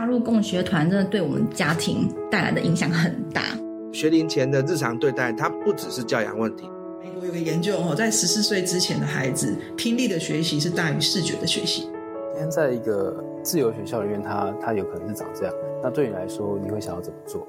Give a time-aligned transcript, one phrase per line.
[0.00, 3.42] 加入共学团真的对我们家庭带来的影响很大。
[3.92, 6.66] 学龄前的日常对待，它不只是教养问题。
[7.02, 11.82] 美国有个研究哦，在十四岁之前的孩子，听力的学习是大于视觉的学习。
[12.32, 15.54] 今天在一个自由学校里面，他他有可能是长这样。
[15.82, 17.46] 那对你来说，你会想要怎么做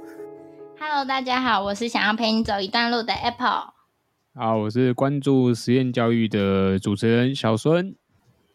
[0.77, 3.71] ？Hello，大家好，我是想要陪你走一段路的 Apple。
[4.35, 7.95] 好，我是关注实验教育的主持人小孙。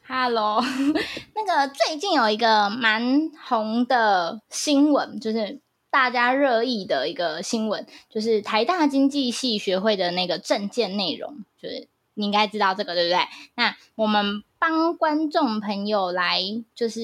[0.08, 0.62] Hello，
[1.34, 13.18] 那个最近有一个蛮红的新闻，就是大家热议的一个新闻，就是台大经济系学会的那个政见内容，就是你应该知道这个对不对？
[13.56, 16.40] 那我们帮观众朋友来
[16.74, 17.00] 就是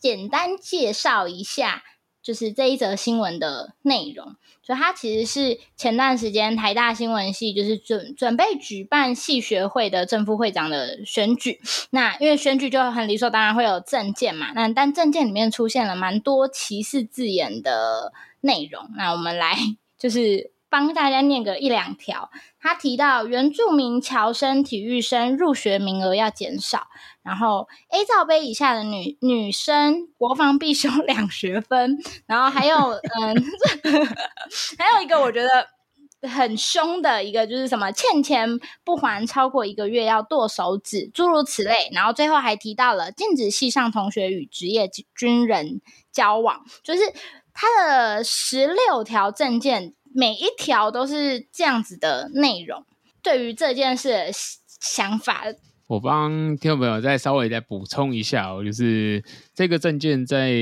[0.00, 1.84] 简单介绍一下。
[2.22, 11.60] 就是这一则新闻的内容，所以它其实是前段时间台大新闻系就是准准备举办系学会的正副会长的选举。
[11.90, 18.12] 那因为选举就很理所当然会有政见嘛，那但政见里面出现了蛮多歧视字眼的
[18.42, 18.90] 内容。
[18.96, 19.56] 那我们来
[19.98, 22.30] 就是帮大家念个一两条。
[22.60, 26.88] 他提到原住民侨生体育生入学名额要减少。
[27.22, 33.36] 然后 A 罩杯以下的女女生国防必修两学分，然后还有嗯，
[34.78, 38.48] 还有一个我觉得很凶的一个就是什么欠钱
[38.84, 41.90] 不还超过一个月要剁手指，诸如此类。
[41.92, 47.02] 然后最后还提到了禁止系上同学与职业军人交往，就是
[47.52, 52.86] 他的十六条证件，每一条都是这样子的内容。
[53.22, 54.30] 对于这件事的
[54.80, 55.44] 想法。
[55.90, 59.20] 我帮听众朋友再稍微再补充一下哦，就是
[59.52, 60.52] 这个证件在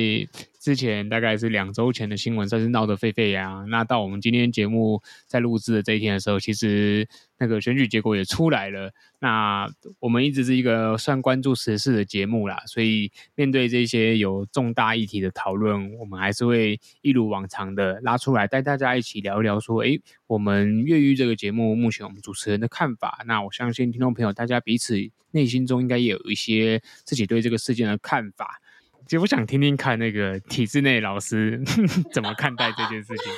[0.59, 3.71] 之前大概是两周前的新闻，算是闹得沸沸扬扬。
[3.71, 7.09] 那到我们今天节目在录制的这一天的时候，其实。
[7.41, 9.71] 那个选举结果也出来了，那
[10.01, 23.23] 我们一直是一个算关注时事的节目啦，所以面对这些有重大议题的讨论，我们还是会一如往常的拉出来带大家一起聊一聊，说，诶，我们越狱这个节目目前我们主持人的看法。
[23.25, 24.97] 那我相信听众朋友大家彼此
[25.31, 28.61] 内心中应该也有一些自己对这个事件的看法。
[29.09, 31.61] 其实我想听听看那个体制内老师
[32.13, 33.33] 怎么看待这件事情。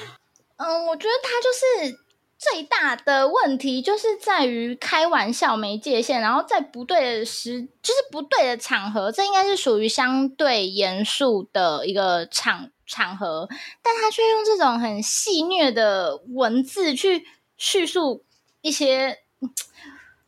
[0.57, 1.99] 嗯， 我觉得他就是。
[2.43, 13.47] 最大的问题就是在于开玩笑没界限，然后在不对的时，就是不对的场合，这应该是属于相对严肃的一个场场合，
[13.83, 17.27] 但他却用这种很戏谑的文字去
[17.59, 18.25] 叙述
[18.63, 19.19] 一些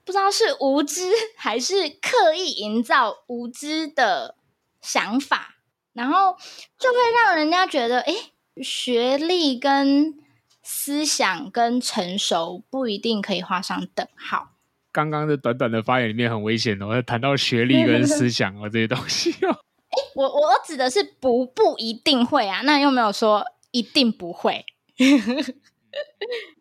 [0.04, 4.34] 不知道是无知还是刻意营造无知的
[4.82, 5.56] 想法，
[5.94, 6.36] 然后
[6.78, 8.14] 就会让人家觉得，诶，
[8.62, 10.20] 学历跟。
[10.64, 14.52] 思想跟成熟不一定可以画上等号。
[14.92, 19.50] 刚刚的短短的发言里面很危险哦，谈到学历跟思想哦这些东西哦。
[19.90, 24.64] 哎，我我指的是不不一定会啊，那又没有说一定不会。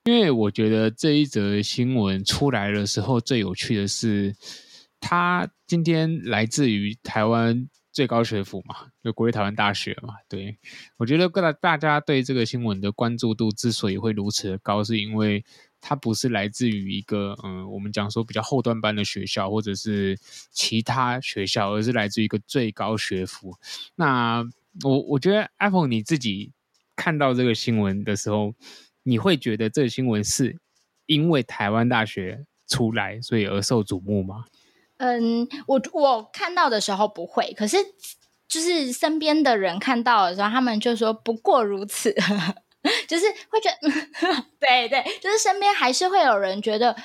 [0.06, 4.36] 因为我觉得这一则新闻出来的时候，最有趣的是，
[5.00, 7.70] 它今天来自于台湾。
[7.92, 10.16] 最高学府嘛，就国立台湾大学嘛。
[10.30, 10.58] 对，
[10.98, 15.44] 我觉得各大大家对这个新闻的关注度之所以会如此的高，是因为
[15.82, 20.18] 它不是来自于一个嗯，我们讲说比较后端班的学校或者是
[20.52, 23.58] 其他学校，而是来自于一个最高学府。
[23.96, 24.44] 那
[24.84, 26.52] 我我觉得 Apple 你自己
[26.96, 28.54] 看到这个新闻的时候，
[29.04, 30.58] 你会觉得这个新闻是
[31.08, 34.46] 因为台湾大学出来，所以而受瞩目吗？
[35.04, 37.78] 嗯，我我看到的时候不会，可是
[38.48, 42.14] 就是身边的人看到的时候，他们就说不过如此，
[43.10, 46.96] 就是会觉得， 对对，就是身边还是会有人觉得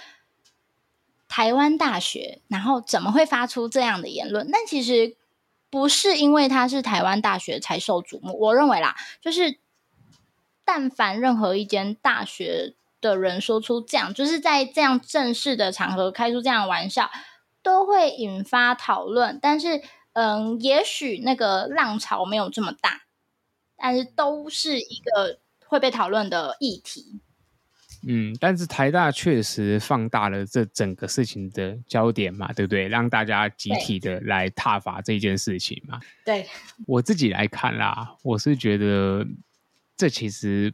[1.27, 4.51] 台湾大学，然后怎么会发出这样的言论？
[4.53, 5.17] 但其实
[5.71, 9.59] 不是因为他是台湾大学才受瞩目，我认为啦，就是
[10.67, 17.11] 但凡任何一间大学的人说出这样，就是在这样正式的场合开出这样的玩笑。
[17.67, 19.83] 都会引发讨论，但是，
[20.13, 23.03] 嗯，也许那个浪潮没有这么大，
[23.77, 27.21] 但是都是一个会被讨论的议题。
[28.07, 32.87] 嗯，但是台大确实放大了这整个事情的焦点嘛，对不对？
[32.87, 35.99] 让大家集体的来挞伐这件事情嘛。
[36.25, 36.47] 对，
[36.87, 39.27] 我自己来看啦，我是觉得
[39.97, 40.73] 这其实。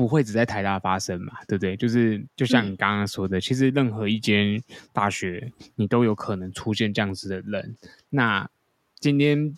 [0.00, 1.76] 不会只在台大发生嘛，对不对？
[1.76, 4.58] 就是就像你刚刚说的，嗯、其实任何一间
[4.94, 7.76] 大学，你都有可能出现这样子的人。
[8.08, 8.48] 那
[8.98, 9.54] 今天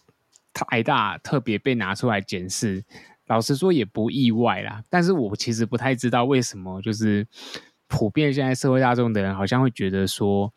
[0.53, 2.83] 台大特别被拿出来检视，
[3.29, 4.83] 老实说也不意外啦。
[4.91, 7.25] 但是我其实不太知道为什么，就是
[7.87, 10.53] 普遍现在社会大众的人好像会觉得说，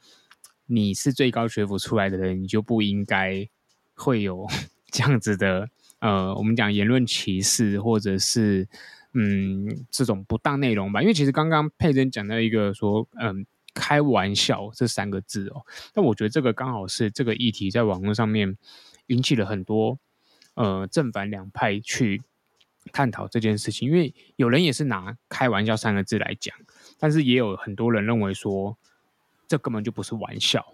[0.65, 3.47] 你是最高学府出来的人，你就不应该
[3.93, 4.47] 会有
[4.89, 5.69] 这样子的。
[5.99, 8.67] 呃，我们讲言论歧视或者是
[9.15, 11.01] 嗯这种不当内容吧。
[11.01, 18.57] 因为其实刚刚佩珍讲到一个说，嗯，开玩笑这三个字哦，但我觉得这个刚好是这个议题在网络上面
[19.07, 19.97] 引起了很多
[20.53, 22.21] 呃正反两派去
[22.91, 26.55] 探讨这件事情，因为有人也是拿开玩笑三个字来讲，
[26.99, 28.77] 但是也有很多人认为说
[29.47, 30.65] 这根本就不是玩笑。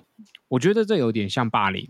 [0.48, 1.88] 我觉得这有点像霸凌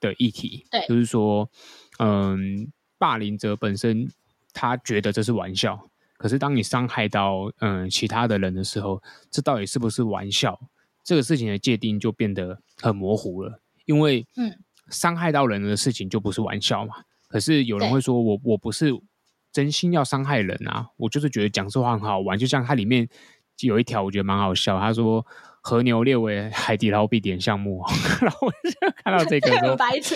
[0.00, 1.50] 的议题，对，就是说，
[1.98, 4.08] 嗯，霸凌者本身
[4.56, 5.78] 他觉得这是玩笑，
[6.16, 10.58] 可是当你伤害到嗯其他的人的时候，这到底是不是玩笑？
[11.04, 14.58] 这个事情的界定就变得很模糊了，因为嗯，
[14.88, 16.94] 伤害到人的事情就不是玩笑嘛。
[17.28, 18.90] 可是有人会说我我不是
[19.52, 23.06] 真心要伤害人啊，我就是觉得讲这话很好玩，就像它里面
[23.60, 25.24] 有一条我觉得蛮好笑，他说。
[25.68, 27.82] 和牛列为海底捞必点项目，
[28.22, 30.14] 然后我就看到这个 说，白痴。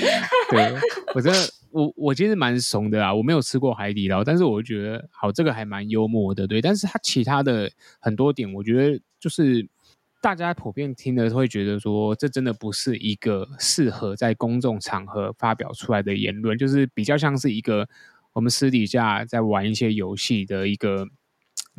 [0.48, 0.72] 对，
[1.12, 1.38] 我真的，
[1.72, 6.60] 我我其实蛮怂的啊，我没有吃过海底捞，但是我觉得好，这个还蛮幽默的，对。
[6.60, 9.68] 但是他其他的很多点，我觉得就是
[10.20, 17.88] 大家普遍听的会觉得说，这真的不是一个适合在公众场合发表出来的言论，就是比较像是一个
[18.32, 21.06] 我们私底下在玩一些游戏的一个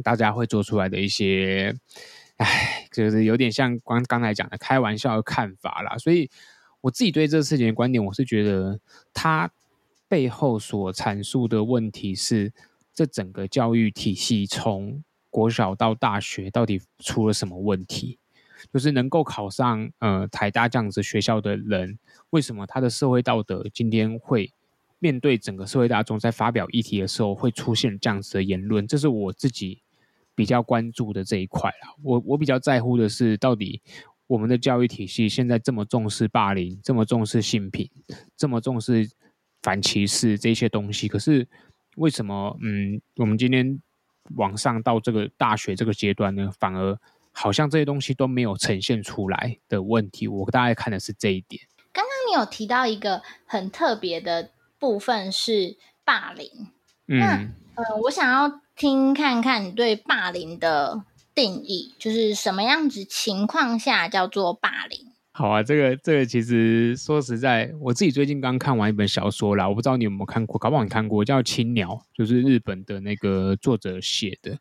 [0.04, 1.76] 大家会做出来的一些。
[2.38, 6.28] 唉，就是有点像刚刚才讲的开玩笑的看法啦，所以
[6.82, 8.80] 我自己对这个事情的观点，我是觉得
[9.14, 9.52] 他
[10.12, 12.52] 背后所阐述的问题是，
[12.94, 18.20] 这整个教育体系从国小到大学到底出了什么问题？
[18.74, 21.98] 就是能够考上呃台大这样子学校的人，
[22.32, 24.52] 为什么他的社会道德今天会
[25.00, 28.86] 面对整个社会大众在发表议题的时候会出现这样子的言论？
[28.86, 29.82] 这是我自己。
[30.34, 33.82] 比较关注的这一块啦，我我比较在乎的是，到底
[34.28, 37.88] 我们的教育体系现在这么重视霸凌，这么重视性品，
[38.38, 39.08] 这么重视
[39.62, 41.48] 反歧视这些东西，可是
[41.96, 42.58] 为什么？
[42.62, 43.82] 嗯，我们今天
[44.36, 47.00] 往上到这个大学这个阶段呢，反而
[47.32, 50.28] 好像这些东西都没有呈现出来的问题。
[50.28, 51.64] 我大概看的是这一点。
[51.92, 56.50] 刚刚你有提到一个很特别的部分是霸凌，
[57.08, 58.62] 嗯，那呃，我想要。
[58.74, 61.04] 听看看你对霸凌的
[61.36, 65.11] 定义，就是什么样子情况下叫做霸凌？
[65.34, 74.58] 好啊，这个这个其实说实在，我自己最近刚看完一本小说啦，我不知道你有没有看过，搞不好你看过，叫《青鸟》，就是日本的那个作者写的。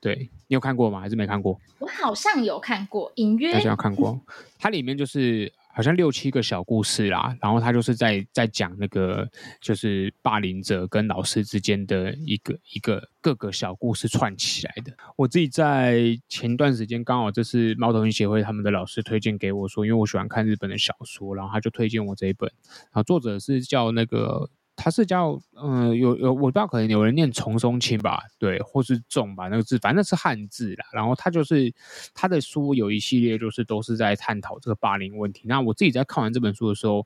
[0.00, 1.00] 对，你有看过吗？
[1.00, 1.58] 还是没看过？
[1.78, 4.20] 我好像有看过，隐约好像有看过，
[4.58, 5.52] 它里面就是。
[5.78, 9.30] 好像六七个小故事啦，然后他就是在在讲那个
[9.60, 14.92] 就是霸凌者跟老师之间的一个一个各个小故事串起来的。
[15.14, 22.50] 我自己在前段时间刚好这是猫头鹰协会他们的老师推荐给我说，因为我喜欢看日本的小说，然后他就推荐我这一本，
[22.86, 24.50] 然后作者是叫那个。
[24.80, 30.86] 他是叫嗯、有有我不知道，可能有人念重松青吧，对，或是重吧那个字，反正是汉字啦。
[30.92, 31.74] 然后他就是
[32.14, 35.42] 他的书有一系列，就是都是在探讨这个霸凌问题。
[35.46, 37.04] 那我自己在看完这本书的时候，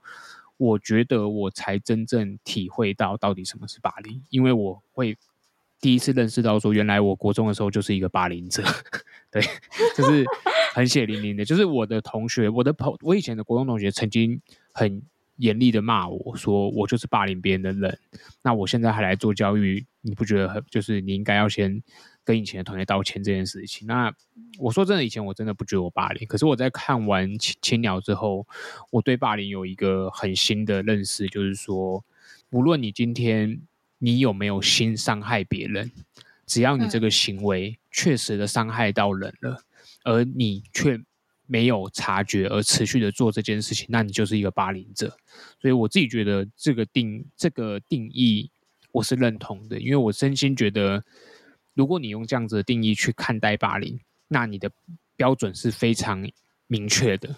[0.58, 5.16] 我觉得我才真正体会到到底什么是霸凌，因为我会
[5.80, 8.62] 第一次认识到说，原来我国中的时候就是一个霸凌者，
[9.32, 9.42] 对，
[9.96, 10.26] 就是
[10.74, 14.38] 很血淋淋的，就是我的同学，我的朋，我以前的国中同学曾经
[14.74, 15.02] 很。
[15.42, 17.98] 严厉的骂我说，我就是霸凌别人的人，
[18.42, 21.82] 那我现在还来做教育，你不觉得很就是你应该要先
[22.22, 23.84] 跟以前的同学道歉这件事情？
[23.88, 24.14] 那
[24.58, 28.46] 我说真的，以前我真的不觉得我霸凌，可是我在看完《青青鸟》之后，
[28.90, 32.04] 我对霸凌有一个很新的认识，就是说，
[32.50, 33.60] 无论你今天
[33.98, 35.90] 你有没有心伤害别人，
[36.46, 39.64] 只要你这个行为确实的伤害到人了，
[40.04, 41.00] 而你却。
[41.52, 45.14] 没有察觉而持续的做这件事情，那你就是一个霸凌者。
[45.60, 48.50] 所以我自己觉得这个定这个定义
[48.90, 51.04] 我是认同的，因为我真心觉得，
[51.74, 54.72] 如果你用这样子的定义去看待霸凌，那你的
[55.14, 56.26] 标准是非常
[56.68, 57.36] 明确的。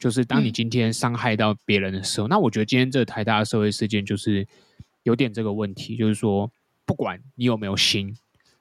[0.00, 4.44] 就是当你今天伤害到别人的时候，嗯、那我觉得今天这个台大的社会事件就是
[5.04, 6.50] 有点这个问题，就是说
[6.84, 8.12] 不管你有没有心，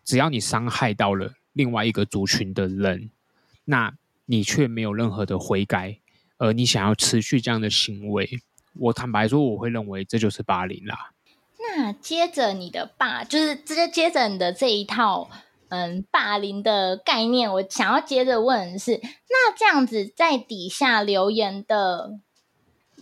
[0.04, 3.10] 只要你伤害到了另外一个族群的人，
[3.66, 3.92] 那。
[4.26, 6.00] 你却没有任何的悔改，
[6.38, 8.30] 而你想要持续这样的行为，
[8.80, 11.12] 我坦白说，我会认为这就是霸凌啦。
[11.60, 15.30] 那接着你的霸，就是直接接着你的这一套，
[15.70, 22.20] 嗯，霸凌的概念，我想要接着问的是，那这样子在底下留言的。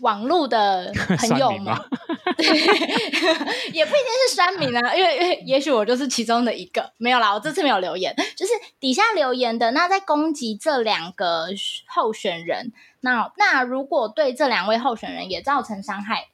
[0.01, 1.79] 网络的朋友 吗？
[2.37, 2.45] 对，
[3.73, 6.91] 也不一定是酸民啊，因为因为也许我就是其中的一个。
[6.97, 9.71] 没有啦，我这次没有留言，就是底下留言的。
[9.71, 11.47] 那在攻击这两个
[11.87, 16.27] 候选人，那那如果对这两位候选人也造成伤害，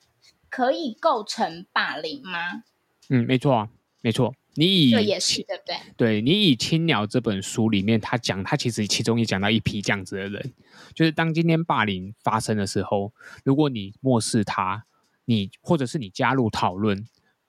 [0.50, 2.64] 可以构成霸凌吗？
[3.10, 3.68] 嗯，没错啊，
[4.02, 4.34] 没错。
[4.56, 5.76] 你以这也是对不对？
[5.96, 10.54] 对，你以《青鸟》这本书里面，他讲他其实其中也讲到一批这样子的人，
[10.94, 14.86] 就是当今天霸凌发生的时候，如果你漠视他，
[15.26, 17.06] 你或者是你加入讨论，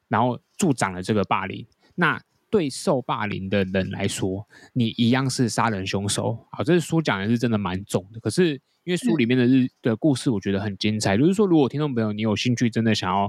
[0.08, 2.20] 然后助长了这个霸凌，那
[2.50, 6.46] 对受霸凌的人来说，你一样是杀人凶手。
[6.50, 8.60] 好，这是书讲的是真的蛮重的，可是。
[8.86, 11.18] 因为书里面的日的故事，我觉得很精彩。
[11.18, 13.28] 就是说，如果听众朋友你有兴趣，真的想要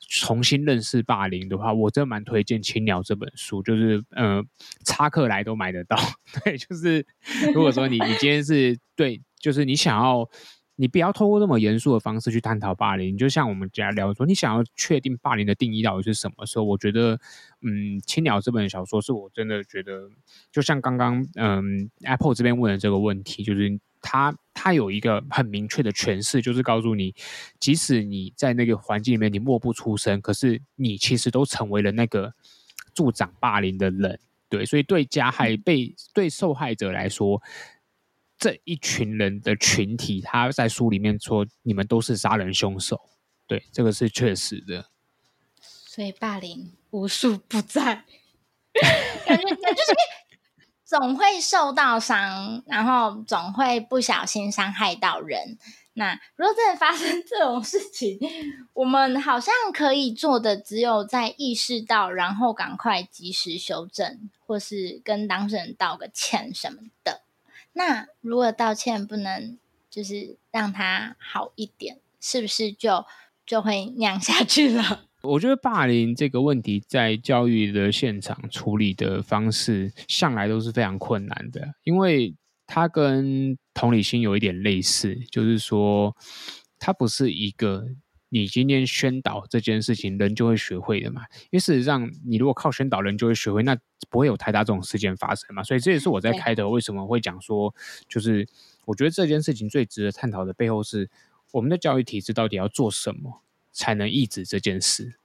[0.00, 3.62] 重新认识霸凌的话，我真的蛮推荐《青鸟》这本书。
[3.62, 4.42] 就是，呃，
[4.84, 5.96] 插客来都买得到。
[6.42, 7.06] 对，就是
[7.54, 10.28] 如果说你你今天是对，就是你想要，
[10.74, 17.20] 你不要透过那么严肃的方式去探讨霸凌，就像我们家聊说，你想要确定霸凌的定义到底是什么时候，我觉得，
[17.62, 20.10] 嗯，《青鸟》这本小说是我真的觉得，
[20.50, 23.78] 就像刚刚嗯 Apple 这边问的这个问题，就是。
[24.00, 27.14] 他他有一个很明确的诠释，就是告诉你，
[27.58, 32.32] 即使你在那个环境里面你默不出声，可是你其实都成为了那个
[32.94, 34.20] 助长霸凌的人。
[34.48, 37.42] 对，所以对加害被对受害者来说，
[38.38, 43.00] 这一群人的群体，他在书里面说，你们都是杀人凶手。
[43.46, 44.86] 对，这个是确实的。
[45.60, 48.04] 所以霸凌无处不在，
[49.26, 50.25] 感觉就是。
[50.86, 55.58] 总会受到伤，然后总会不小心伤害到人。
[55.94, 58.20] 那如果真的发生 这种事情，
[58.72, 67.22] 我们好像可以做的只有在意识到，然后赶快及时修正，或是跟当事人道个歉什么的。
[67.72, 69.58] 那如果道歉不能
[69.90, 73.04] 就是让他好一点，是不是就
[73.44, 75.05] 就会酿下去了？
[75.26, 82.34] 我觉得霸凌这个问题在教育的现场处理的方式向来都是非常困难的，因为
[82.66, 86.16] 它跟同理心有一点类似，就是说
[86.78, 87.86] 它不是一个
[88.28, 91.22] 你今天宣导这件事情人就会学会的嘛。
[91.44, 93.76] 因为事实上，你如果靠宣导人就会学会，那
[94.10, 95.62] 不会有太大这种事件发生嘛。
[95.62, 97.74] 所以这也是我在开头为什么会讲说，
[98.08, 98.46] 就是
[98.84, 101.08] 我觉得这件事情最值得探讨的背后是
[101.52, 103.42] 我们的教育体制到底要做什么。
[103.76, 105.18] 才能抑制这件事，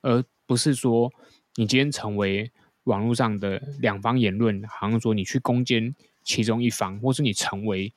[0.00, 1.12] 而不是说
[1.56, 2.50] 你今天成为
[2.84, 7.92] 网络上的两方言论，好像说你去攻坚其中一方，或是你成为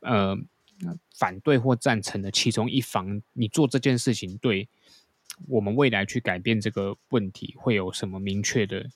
[0.00, 0.36] 呃
[1.14, 4.68] 反对或赞成的其中一方，你做这件事情对
[5.46, 8.90] 我们未来去改变这个问题会有什么明确的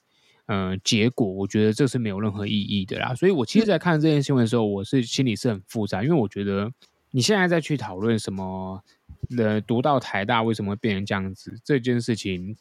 [0.47, 1.25] 呃结果？
[1.25, 3.15] 我觉得这是没有任何意义的啦。
[3.15, 6.73] 所以我其实，在看这件新闻的时候，我是心里是很复杂，因为我觉得
[7.13, 8.83] 你现在再去讨论什么。
[9.31, 11.61] 的读到台大为什么会变成这样子？
[11.65, 12.57] 这件事情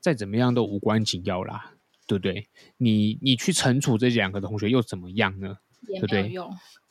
[0.00, 1.72] 再怎么样都无关紧要啦，
[2.06, 2.48] 对不对？
[2.76, 5.58] 你你去惩处这两个同学又怎么样呢？
[5.86, 6.32] 对不对？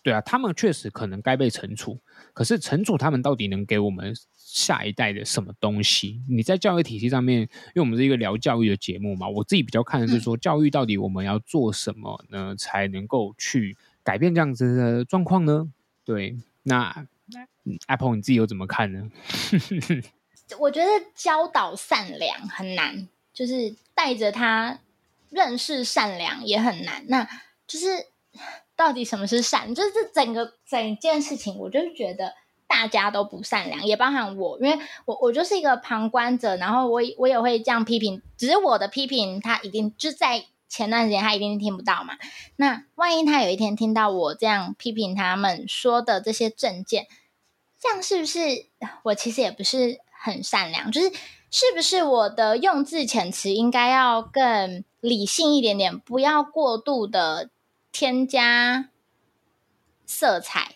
[0.03, 1.99] 对啊，他们确实可能该被惩处，
[2.33, 6.21] 可是惩处他们到底能给我们下一代的什么东西？
[6.29, 15.69] 你在教育体系上面，因为我们是一个聊教育的节目嘛，我自己比较看的是说，教育到底我们要做什么呢，嗯、才能够去改变这样子的状况呢？
[16.05, 17.05] 对，那。
[17.87, 19.09] Apple，你自己又怎么看呢？
[20.59, 24.79] 我觉得教导善良很难，就是带着他
[25.29, 27.03] 认识善良也很难。
[27.07, 27.27] 那
[27.67, 27.87] 就是
[28.75, 29.75] 到底什么是善？
[29.75, 32.33] 就是这整个整件事情，我就是觉得
[32.65, 38.21] 大家都不善良，也包含我，因为我我就是一个旁观者，然后我我也会这样批评。
[38.37, 40.45] 只是我的批评，他一定就在。
[40.69, 42.17] 前段时间他一定听不到嘛？
[42.55, 47.07] 那万一他有一天听到我这样批评他们说的这些政见，
[47.79, 48.39] 这样是不是
[49.03, 50.91] 我其实也不是很善良？
[50.91, 51.11] 就是
[51.49, 57.49] 是不是我的用字遣词应该要更理性一点点，不要过度的
[57.91, 58.89] 添加
[60.05, 60.75] 色彩？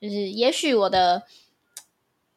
[0.00, 1.24] 就是也许我的。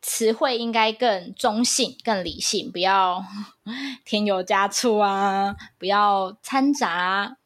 [0.07, 3.25] 词汇应该更中性、更理性，不要
[4.05, 7.37] 添油加醋啊，不要掺杂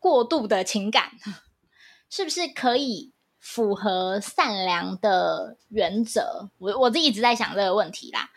[0.00, 1.12] 过度的情感，
[2.10, 6.48] 是不是可以符合善良的原则？
[6.58, 8.28] 我我自己一直在想这个问题啦。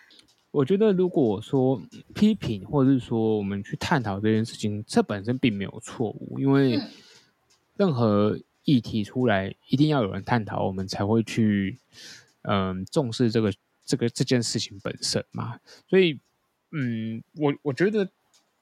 [0.51, 1.82] 我觉得，如果说
[2.13, 6.80] 批评，或者是说我们去探讨这件事情，这本身并没有错误，因为
[7.75, 11.80] 任何议题出来，一定要有人探讨，我们才会去。
[12.44, 13.54] 嗯，重视这个
[13.86, 16.20] 这个这件事情本身嘛，所以，
[16.72, 18.10] 嗯，我我觉得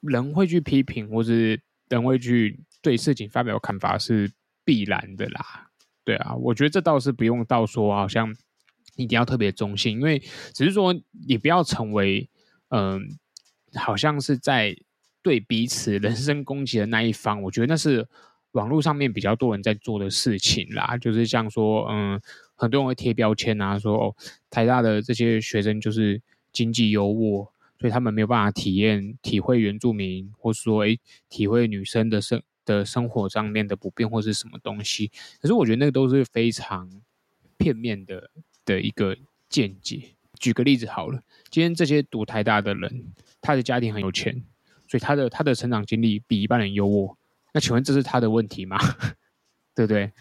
[0.01, 4.31] 人会去批评，或是人会去对事情发表看法是
[4.63, 5.69] 必然的啦。
[6.03, 8.35] 对啊，我觉得这倒是不用到说好像
[8.95, 10.19] 一定要特别中性，因为
[10.53, 10.93] 只是说
[11.27, 12.29] 你不要成为
[12.69, 13.17] 嗯，
[13.75, 14.75] 好像是在
[15.21, 17.41] 对彼此人身攻击的那一方。
[17.43, 18.07] 我觉得那是
[18.51, 22.21] 网络上面比较多人在做的事情啦，就是像说嗯。
[22.61, 24.15] 很多人会贴标签啊，说哦，
[24.51, 27.49] 台大的这些学生就是经济优渥，
[27.79, 35.11] 所以他们没有办法体验、体会原住民，或是说，诶，体会女生的生的生活上面的不便或是什么东西。
[35.41, 36.87] 可是我觉得那个都是非常
[37.57, 38.29] 片面的
[38.63, 39.17] 的一个
[39.49, 40.11] 见解。
[40.37, 43.05] 举个例子好了，今天这些读台大的人，
[43.41, 44.43] 他的家庭很有钱，
[44.87, 47.15] 所以他的他的成长经历比一般人优渥。
[47.53, 48.77] 那请问这是他的问题吗？
[49.73, 50.11] 对不对？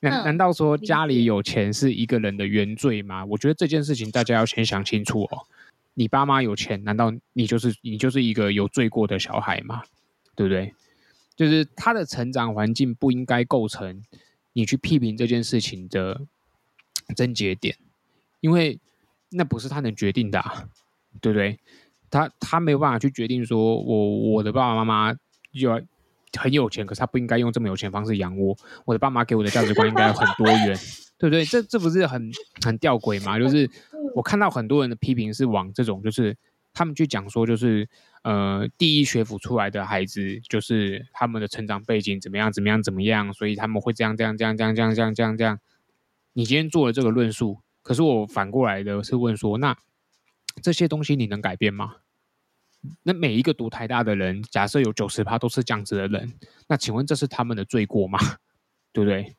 [0.00, 3.24] 难难道说家里有钱是一个人的原罪吗？
[3.24, 5.46] 我觉得这件事情大家要先想清楚哦。
[5.94, 9.82] 你爸妈有钱，难道你就是你就是一个有罪过的小孩吗？
[10.36, 10.72] 对不对？
[11.34, 14.02] 就是他的成长环境不应该构成
[14.52, 16.20] 你去批评这件事情的
[17.16, 17.76] 症结点，
[18.40, 18.78] 因为
[19.30, 20.68] 那不是他能决定的啊，
[21.20, 21.58] 对不对？
[22.10, 25.18] 他他没有办法去决定说我我的爸爸妈妈
[25.52, 25.80] 要。
[26.38, 28.56] 很有钱，可是他不应该用这么有钱的方式养我。
[28.84, 30.76] 我的爸妈给我的价值观应该很多元，
[31.18, 31.44] 对不对？
[31.44, 32.30] 这这不是很
[32.64, 33.38] 很吊诡吗？
[33.38, 33.70] 就是
[34.14, 36.36] 我看到很多人的批评是往这种，就是
[36.74, 37.88] 他们去讲说，就是
[38.22, 45.58] 呃，第一学府出来的孩子，就是他们的成长背景怎么样，怎么样，怎么样，所以他们会这样，这样，这样，这样，这样，这样，这样，这样。
[46.34, 49.76] 你今天做了这个论述，可是我反过来的是问说，那
[50.62, 51.96] 这些东西你能改变吗？
[53.02, 56.32] 那每一个读台大的人，假设有九十趴都是这样子的人，
[56.68, 58.18] 那请问这是他们的罪过吗？
[58.92, 59.36] 对不对？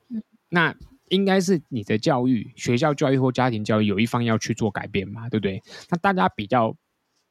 [0.49, 0.75] 那
[1.09, 5.29] 应该是你的教育、学校教育或家庭教育有一方要去做改变嘛？
[5.29, 5.61] 对不对？
[5.89, 6.75] 那大家比较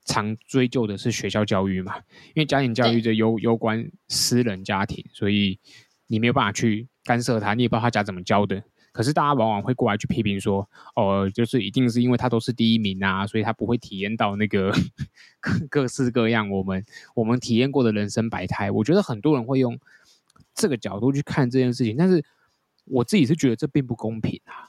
[0.05, 1.97] 常追究的是学校教育嘛？
[2.35, 5.59] 因为家庭教育这攸攸关私人家庭，所以
[6.07, 8.63] 你没有办法去干涉他，你也不知道他家怎么教的。
[8.99, 14.73] 可是大家往往会过来去批评说，哦，就是一定是因为他都是第一名啊，所以他不会体验到那个
[15.39, 18.73] 各各式各样我们我们体验过的人生百态。
[18.73, 19.79] 我觉得很多人会用
[20.53, 22.25] 这个角度去看这件事情，但是
[22.87, 24.67] 我自己是觉得这并不公平啊，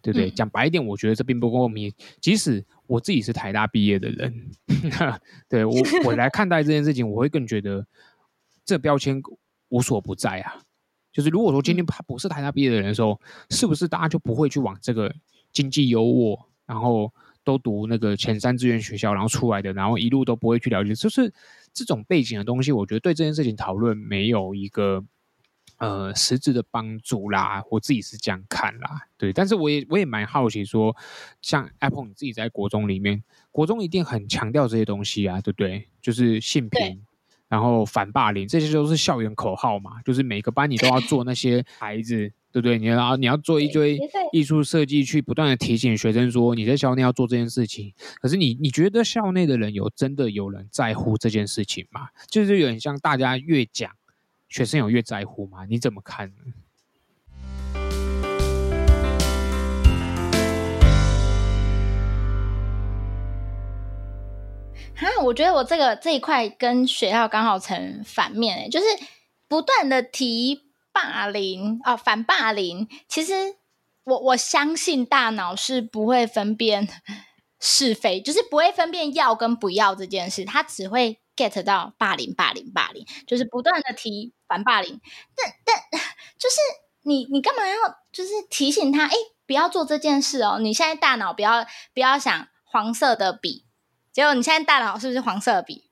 [0.00, 0.30] 对不对？
[0.30, 1.92] 嗯、讲白一点，我觉得这并不公平。
[2.18, 4.50] 即使我自己是台大毕业的人，
[5.50, 5.74] 对我
[6.06, 7.86] 我来看待这件事情，我会更觉得
[8.64, 9.22] 这标签
[9.68, 10.62] 无所不在啊。
[11.16, 15.10] 就是如果说今天他不是台大毕业的人的时候，是不是大家就不会去往这个
[15.50, 17.10] 经济优渥，然后
[17.42, 21.32] 都读那个前三志愿学校，然后出来的，然后一路都不会去了解，就是
[21.72, 25.02] 这种背景的东西，我觉得对这件事情讨论没有一个
[25.78, 27.64] 呃实质的帮助啦。
[27.70, 29.32] 我自己是这样看啦，对。
[29.32, 30.94] 但是我也我也蛮好奇说，
[31.40, 35.88] 像 Apple 你自己在国中里面，国中一定很强调这些东西啊，对不对？
[36.02, 37.02] 就是性平。
[37.48, 42.78] 然后反霸凌，这些都是校园口号嘛，就是每个班你都要做那些 孩子，对不对？
[42.78, 43.98] 你要你要做一堆
[44.32, 47.92] 艺术设计，去不断的提醒学生说你在校内要做这件事情。
[48.20, 52.08] 可是你你觉得校内的人有真的有人在乎这件事情吗？
[52.28, 53.92] 就是有点像大家越讲，
[54.48, 55.64] 学生有越在乎吗？
[55.66, 56.52] 你怎么看呢？
[64.96, 68.86] 哈，我觉得我这个这一块跟学校刚好成反面诶，就是
[69.46, 72.88] 不断的提霸凌、哦，反霸凌。
[73.06, 73.56] 其实
[74.04, 76.88] 我我相信大脑是不会分辨
[77.60, 84.98] 是非， 就是不会分辨要跟不要这件事，它只会 get 到霸凌、霸凌、霸凌，就是不断的提反霸凌。
[85.36, 86.00] 但但
[86.38, 86.56] 就是
[87.02, 87.76] 你你干嘛要
[88.10, 89.14] 就是提醒他，哎，
[89.46, 90.58] 不要做这件事哦？
[90.58, 93.65] 你现在大脑不要不要想黄色的笔。
[94.16, 95.90] 结果你现在大脑是不是黄色笔？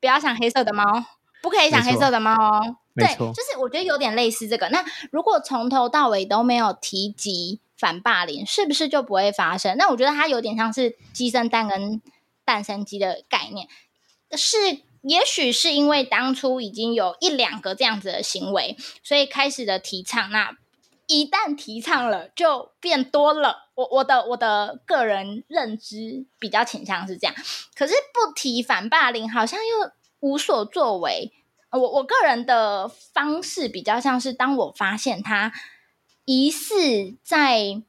[0.00, 1.04] 不要想黑色的猫，
[1.42, 2.76] 不可以想黑色的猫哦。
[2.94, 4.70] 对，就是我觉得有点类似这个。
[4.70, 9.76] 那如果从头到尾都没有提及反霸凌，是不是就不会发生？
[9.76, 12.00] 那我觉得它有点像是鸡生蛋跟
[12.42, 13.68] 蛋生鸡的概念。
[14.34, 14.56] 是，
[15.02, 20.30] 也许是因为当初已经有一两个这样子的行为，所以开始的提倡。
[20.30, 20.56] 那
[21.12, 23.68] 一旦提倡了，就变多了。
[23.74, 27.34] 我我的我的个人认知比较倾向是这样，
[27.74, 31.32] 可是不提反霸凌，好像又无所作为。
[31.70, 35.52] 我我个人的方式比较像是，当我发现他
[36.24, 37.82] 疑似在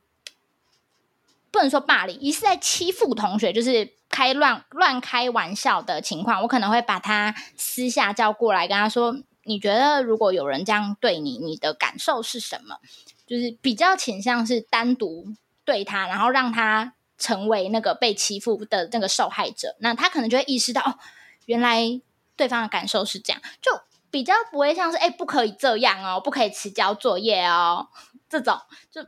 [1.51, 12.77] 不能说霸凌，疑似在欺负同学，就是开乱乱开玩笑的情况，我可能会把他私下叫过来，跟他说：“你觉得如果有人这样对你，你的感受是什么？”
[13.25, 15.33] 就是比较倾向是单独
[15.63, 20.99] 对他，然后让他成为那个被欺负的那个受害者，那他可能就会意识到哦，
[21.45, 22.01] 原来
[22.35, 23.71] 对方的感受是这样，就
[24.11, 27.87] 比较不会像是哎，不可以这样哦，不可以迟交作业哦，
[28.27, 28.57] 这种
[28.91, 29.01] 就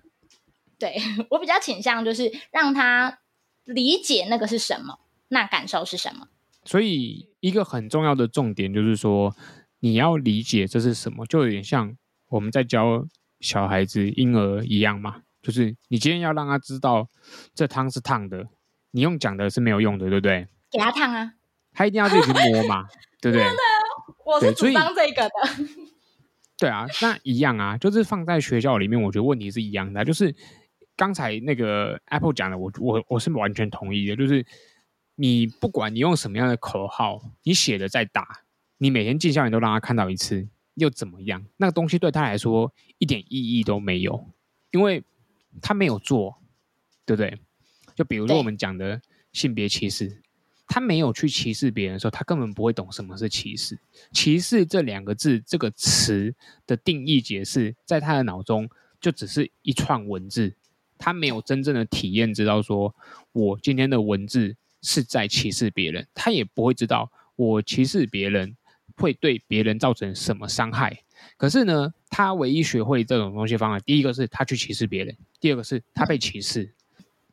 [0.80, 0.96] 对，
[1.30, 3.20] 我比较倾向就是让他
[3.66, 6.30] 理解那个是什么，那感受是什么。
[6.64, 9.36] 所以一个很重要的重点就是说，
[9.82, 11.98] 你要理解这是什么，就有点像
[12.30, 13.06] 我们在教。
[13.46, 17.08] 小孩子、婴儿一样嘛，就是你今天要让他知道
[17.54, 18.48] 这汤是烫的，
[18.90, 20.48] 你用讲的是没有用的，对不对？
[20.72, 21.34] 给他烫啊，
[21.72, 22.86] 他一定要自己去摸嘛，
[23.22, 23.46] 对不对？
[24.26, 25.34] 我是主张这个的。
[26.58, 30.04] 对啊，那一样啊，就是放在学校里面，我觉得问题是一样的。
[30.04, 30.34] 就是
[30.96, 34.16] 刚才那个 Apple 讲的，我我我是完全同意的。
[34.16, 34.44] 就是
[35.16, 38.26] 你不管你用什么样的口号，你写的再大，
[38.78, 41.46] 你每天进校园都让他看到一次，又怎么样？
[41.58, 44.30] 那个东西对他来说一点意义都没有，
[44.72, 45.04] 因为
[45.62, 46.38] 他没有做，
[47.06, 47.38] 对不对？
[47.96, 49.02] 就比如说我们讲的
[49.34, 50.22] 性别歧视。
[50.68, 53.78] 他没有去歧视别人的时候，他根本不会懂什么是歧视。
[54.12, 56.34] 歧视这两个字这个词
[56.66, 58.68] 的定义解释，在他的脑中
[59.00, 60.56] 就只是一串文字，
[60.98, 62.96] 他没有真正的体验，知道说
[63.32, 68.58] 我今天的文字是在歧视别人，他也不会知道我歧视别人
[68.98, 71.02] 会对别人造成什么伤害。
[71.38, 76.74] 可是呢，他唯一学会这种东西方法，第一个是他去歧视别人，第二个是他被歧视。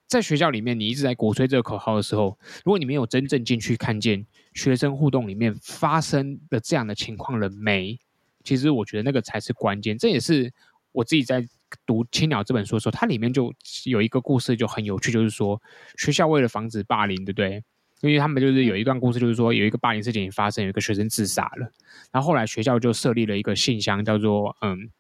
[0.07, 7.99] 在学校里面，你一直在鼓吹这个口号的时候，如果你没有真正进去看见学生互动里面发生的这样的情况了没？
[8.45, 9.97] 其实我觉得那个才是关键。
[9.97, 10.53] 这也是
[10.93, 11.47] 我自己在
[11.87, 15.61] 读《青鸟》这本书的时候，它里面就有一个故事就很有趣，就是说
[15.97, 17.65] 学校为了防止霸凌，对不对？
[18.03, 21.73] 因为他们就是有一段故事，就是说有一个霸凌事件发生，有一个学生自杀了，
[22.13, 24.91] 然后后来学校就设立了一个信箱，叫做“嗯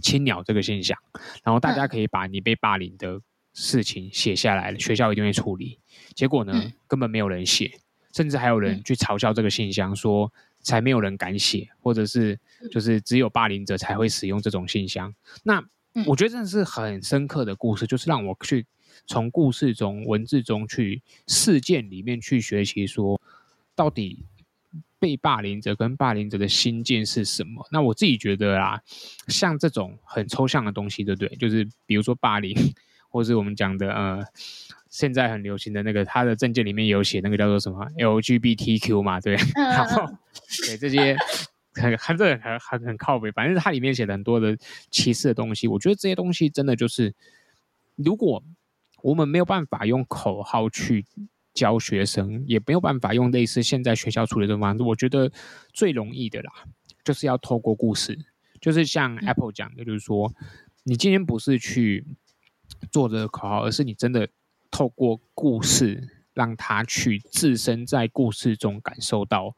[0.00, 0.96] 青鸟”这个信箱，
[1.42, 3.20] 然后大家可以把你被霸凌的。
[3.56, 5.78] 事情写下来了，学校一定会处理。
[6.16, 7.70] 结果呢，嗯、根本没有人写，
[8.12, 12.36] 甚至还有人去嘲笑这个信箱，说才没有人敢写，或者是
[12.72, 15.14] 就是只有霸凌者才会使用这种信箱。
[15.44, 15.62] 那
[16.04, 18.66] 我觉得真的是很深刻的故事，就是让我去
[19.06, 23.20] 从故事中、文字中去事件里面去学习，说
[23.74, 24.24] 到底
[24.98, 27.66] 被霸凌者跟霸凌者的心境是什么。
[27.70, 28.80] 那我自己觉得啊，
[29.28, 31.36] 像这种很抽象的东西，对不对？
[31.36, 32.56] 就是比如说霸凌。
[33.14, 34.24] 或是我们讲的呃，
[34.90, 40.04] 现在很流行的那个，他的证件里面有写那个叫做什么 LGBTQ 嘛，对， 然后
[40.66, 41.16] 对这些
[41.74, 44.58] 很很这很很很靠北，反正它里面写了很多的
[44.90, 45.68] 歧视的东西。
[45.68, 47.14] 我觉得这些东西真的就是，
[47.94, 48.42] 如果
[49.04, 51.04] 我们没有办法用口号去
[51.52, 55.30] 教学生，也没有办法用类似现在学校处理的方式，我觉得
[55.72, 56.52] 最容易的啦，
[57.04, 58.18] 就是要透过故事，
[58.60, 60.32] 就是像 Apple 讲的，就是说
[60.82, 62.04] 你今天不是去。
[62.90, 64.28] 做这个口号，而是你真的
[64.70, 69.54] 透过故事，让他去置身在故事中，感受到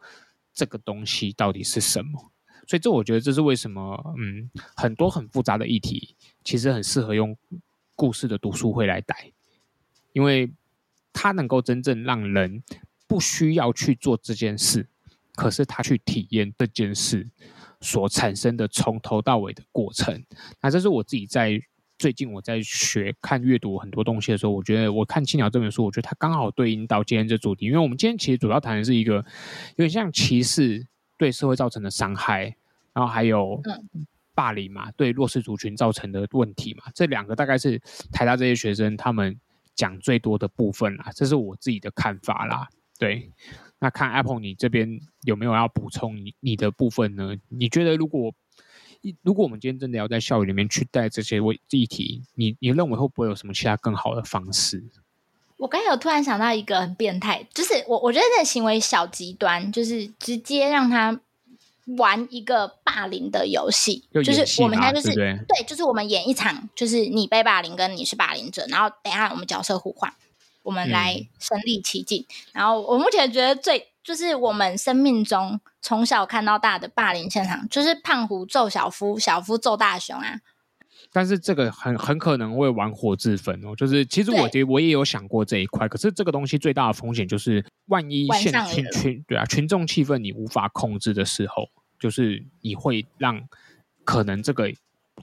[0.53, 2.33] 这个东西到底是什么。
[2.69, 7.37] 所以，这我觉得这是为什么，嗯，很多很复杂的议题，其实很适合用
[7.95, 9.33] 故事的读书会来带，
[10.17, 10.51] 因为
[11.13, 12.63] 它能够真正让人
[13.07, 14.89] 不需要去做这件事，
[15.35, 17.29] 可是他去体验这件事
[17.83, 20.25] 所产生的从头到尾的过程。
[20.63, 21.61] 那这是我自己在。
[21.99, 27.65] 最近我在学看阅读很多东西的时候，我觉得我看《青鸟》这本书，我觉得它刚好对应到今天这主题。
[27.65, 29.15] 因为我们今天其实主要谈的是一个
[29.77, 32.55] 有点像歧视对社会造成的伤害，
[32.93, 33.63] 然后还有
[34.35, 37.81] 霸凌嘛，对弱势族群造成的问题嘛，这两个大概是
[38.13, 39.41] 台大这些学生他们
[39.77, 41.13] 讲最多的部分啦。
[41.15, 42.67] 这是我自己的看法啦。
[42.99, 43.31] 对，
[43.79, 47.37] 那看 Apple 你这边有没有要补充你你的部分呢？
[47.49, 48.35] 你觉得如果？
[49.23, 54.83] 如果我们今天真的要在校园里面去带这些问议题，你你认为会不会有什么其他更好的方式？
[55.59, 61.21] 我刚才有突然想到一个很变态，就是我我觉得这个行为小极端，就是直接让他
[61.97, 70.13] 玩一个霸凌的游戏，就是我们现在就是对，对，就是我们演一场，就是你被霸凌跟你是霸凌者，然后等一下我们角色互换，
[70.63, 72.25] 我们来身临其境。
[72.29, 73.89] 嗯、然后我目前觉得最。
[74.07, 80.39] 就是我们生命中从小看到大的霸凌现场，就是胖虎揍小夫，小夫揍大雄啊。
[81.17, 83.75] 但是这个很很可能会玩火自焚哦。
[83.75, 93.43] 就是其实我觉得我也有想过这一块，可是这个东西最大的风险就是万一现群群对啊群众气氛你无法控制的时候，就是你会让
[94.05, 94.71] 可能这个。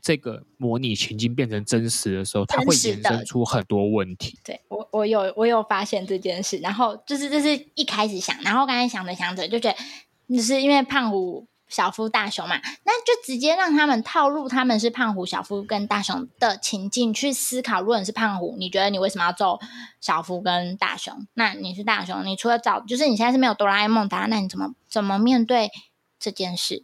[0.02, 4.40] 这个模拟情境变成真实的时候，它会衍生出很多问题。
[4.44, 17.82] 对我，我有我有发现这件事，然后就是这是一开始想，然后刚才想着想着就觉得，就是因为胖虎、小夫、大雄嘛，那就直接让他们套入他们是胖虎、小夫跟大雄的情境去思考。
[17.82, 19.60] 如果你是胖虎，你觉得你为什么要揍
[20.00, 21.26] 小夫跟大雄？
[21.34, 25.72] 那你是大雄，你除了找，就是你现在是没有哆啦 A 梦答案，那你怎么怎么面对
[26.20, 26.84] 这件事？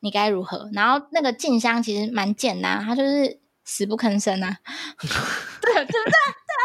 [0.00, 0.70] 你该如何？
[0.72, 4.56] 然后那个静香其实蛮简单，他就是死不吭声啊。
[5.60, 6.37] 对，对不对？
[6.58, 6.62] 啊，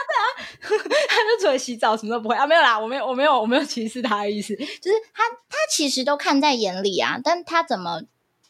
[0.67, 2.45] 对啊，他就除了洗澡什么都不会啊。
[2.47, 8.01] 没有啦，我没有，我没有，我没有歧视他的意思，就是他他其实都看在眼里啊，但他怎么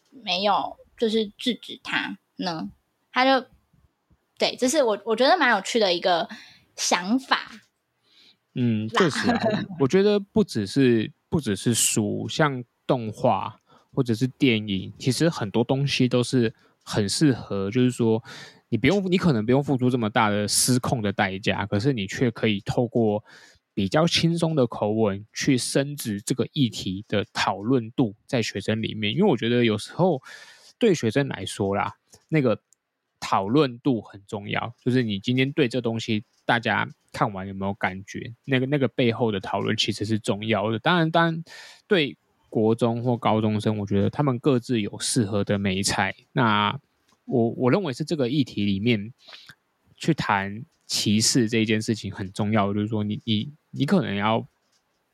[0.10, 2.70] 没有就是制止他呢？
[3.12, 3.48] 他就
[4.38, 6.28] 对，这是我我觉得蛮有趣的一个
[6.76, 7.52] 想法。
[8.56, 9.28] 嗯，确实，
[9.80, 13.60] 我觉得不只是不只是书，像动画
[13.94, 16.54] 或者是电影，其实很多东西都是
[16.84, 18.24] 很适合，就是说
[18.74, 23.24] 你不用，你可能不用付出这么大的失控的代价，可是你却可以透过
[23.76, 30.20] 比较轻松的口吻去升值这个议题的讨论度在学生里面，因为我觉得有时候
[30.80, 31.94] 对学生来说啦，
[32.30, 32.60] 那个
[33.20, 36.90] 讨论度很重要，就是你今天对这东西大家。
[37.16, 38.34] 看完有没有感觉？
[38.44, 40.80] 那个那个背后的讨论其实是重要的。
[40.80, 41.44] 当然，当然，
[41.86, 42.18] 对
[42.50, 46.16] 国中或高中生，我觉得他们各自有适合的媒材。
[46.32, 46.76] 那
[47.26, 49.14] 我我认为是这个议题里面
[49.96, 52.74] 去谈歧视这一件事情很重要。
[52.74, 54.48] 就是说你，你你你可能要，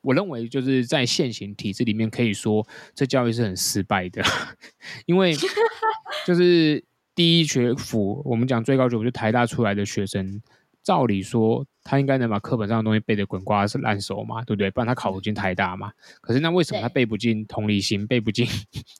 [0.02, 4.24] 我认为就是在现行体制里面，可以说这教育是很失败的，
[5.06, 5.36] 因为
[6.26, 10.42] 就是第一学府，我们讲最高学府就台大出来的学生。
[10.82, 14.70] 照理说，他应该能把课本上的东西背得滚瓜烂熟嘛，对不对？
[14.70, 15.92] 不然他考不进台大嘛。
[16.22, 18.46] 可是那为什么他背不进同理心，背不进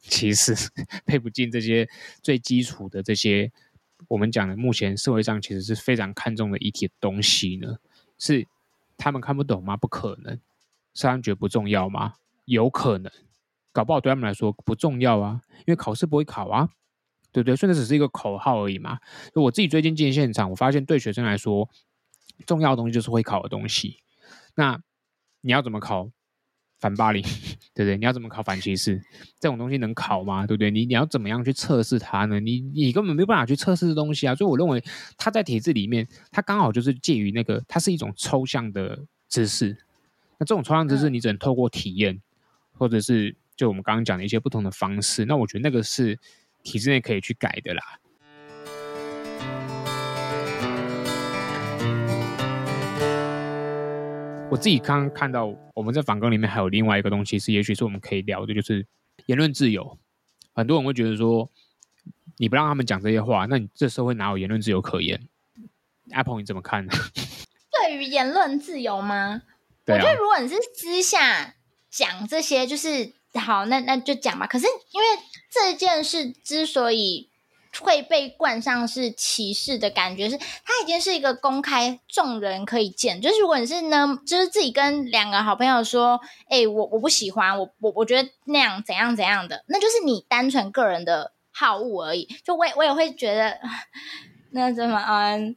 [0.02, 0.56] 歧 视，
[1.06, 1.88] 背不进这些
[2.24, 3.52] 最基础的这些
[4.08, 7.78] 我们讲的目前社会上其实是非常看重的议题的东西呢？
[8.18, 8.48] 是
[8.98, 9.78] 他们看不懂吗？
[9.78, 10.40] 不可能。
[10.96, 12.16] 是他们觉得不重要吗？
[12.46, 13.12] 有可能。
[13.72, 16.70] 搞不好对他们来说不重要啊，因为考试不会考啊。
[17.32, 18.98] 对对，甚至只是一个口号而已嘛。
[19.32, 21.70] 就我自己最近进现场，我发现对学生来说，
[22.46, 23.98] 重要的东西就是会考的东西。
[24.56, 24.82] 那
[25.42, 26.10] 你要怎么考
[26.80, 27.22] 反霸凌，
[27.74, 27.98] 对不对？
[27.98, 29.02] 你要怎么考反歧视？
[29.40, 30.46] 这种东西能考吗？
[30.48, 30.72] 对不对？
[30.72, 32.40] 你你要怎么样去测试它呢？
[32.40, 34.36] 你你根本没有办法去测试这东西啊。
[34.36, 34.84] 所以我认为，
[35.18, 39.78] 它在体制里面，它刚好就是介于那个，它是一种抽象的知识。
[40.38, 42.22] 那这种抽象知识，你只能透过体验，
[42.74, 45.26] 或者是就我们刚刚讲的一些不同的方式。
[45.26, 46.20] 那我觉得那个是。
[46.62, 47.82] 体制内可以去改的啦。
[54.52, 58.86] 我自己刚刚看到，我们在访纲里面还有另外一个东西是，也许是我们可以聊的，就是
[59.28, 59.98] 言论自由。
[60.54, 61.50] 很多人会觉得说，
[62.38, 65.28] 你不让他们讲这些话，那你这社会哪有言论自由可言
[66.12, 66.92] ？Apple 你怎么看呢？
[67.72, 69.44] 对于言论自由吗？
[69.86, 70.00] 对啊。
[70.00, 71.56] 我觉得如果你是私下
[71.90, 73.14] 讲这些，就是。
[73.36, 74.48] 好，那那就讲吧。
[74.48, 75.08] 可是因为
[75.52, 77.29] 这件事之所以
[77.82, 83.22] 会被冠上是歧视的感觉，是它已经是一个公开众人可以见。
[83.22, 92.28] 就是如果你是呢，就是自己跟两个好朋友说，哎、我我不喜欢，我我我觉得那样怎样怎样的，那就是你单纯个人的好恶而已。
[92.44, 93.60] 就我也我也会觉得，
[94.52, 95.56] 那怎么嗯，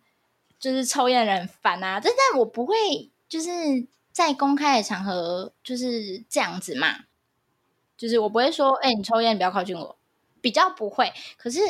[0.60, 2.00] 就是抽烟人很烦啊。
[2.02, 2.74] 但但我不会
[3.28, 3.50] 就是
[4.12, 7.04] 在公开的场合就是这样子嘛。
[7.96, 9.96] 就是我不会说，哎、你抽烟，不要靠近我，
[10.40, 11.12] 比较不会。
[11.36, 11.60] 可是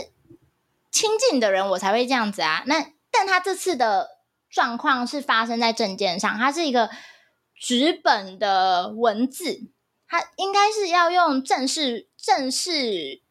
[0.93, 2.63] 亲近的人，我才会这样子啊。
[2.67, 4.19] 那但他这次的
[4.51, 6.91] 状况是发生在证件上，它是一个
[7.59, 9.63] 纸本的文字，
[10.07, 13.23] 它应该是要用正式正式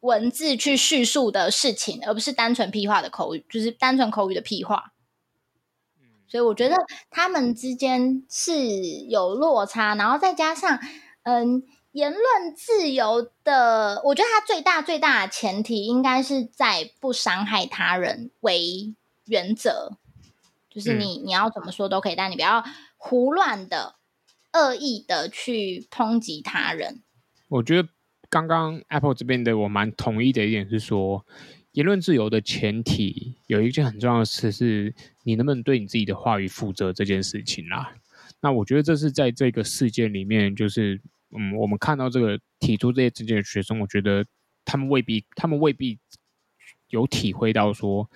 [0.00, 4.94] 文字去叙述的事情，而不是单纯屁话的口语，就是单纯口语的屁话。
[6.26, 6.76] 所以我觉得
[7.10, 8.54] 他们之间是
[9.08, 10.80] 有落差，然后再加上，
[11.24, 11.62] 嗯。
[11.92, 18.94] 言论自由的，我觉得它最大最大的前提应该是在不伤害他人为
[19.26, 19.98] 原则，
[20.70, 22.64] 就是你、嗯、你要怎么说都可以，但你不要
[22.96, 23.96] 胡乱的、
[24.54, 27.02] 恶意的去抨击他人。
[27.48, 27.86] 我觉得
[28.30, 31.26] 刚刚 Apple 这边的我蛮同意的一点是说，
[31.72, 37.92] 言论自由的前提有一件很重要的事是，你能不能对你自己的话语负责这件事情啦。
[38.40, 40.98] 那我觉得这是在这个事件里面就是。
[41.36, 44.24] 嗯，我们看到这个提出这些证件的学生，我觉得
[44.64, 45.98] 他们未必，他们未必
[46.88, 48.08] 有体会到说，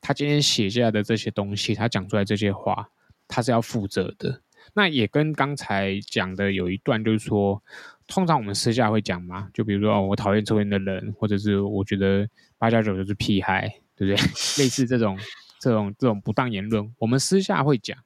[0.00, 2.88] 他今天写下来的这些东西，他讲出来这些话，
[3.28, 4.40] 他是要负责的。
[4.74, 7.62] 那也跟刚才讲的有一段，就是说，
[8.06, 14.22] 通常我们私下会讲嘛，就比如说，哦，我讨厌抽烟的人，或者是我觉得八加九就是屁孩，对不对？
[14.62, 15.18] 类似这种
[15.60, 17.98] 这种这种不当言论，我们私下会讲。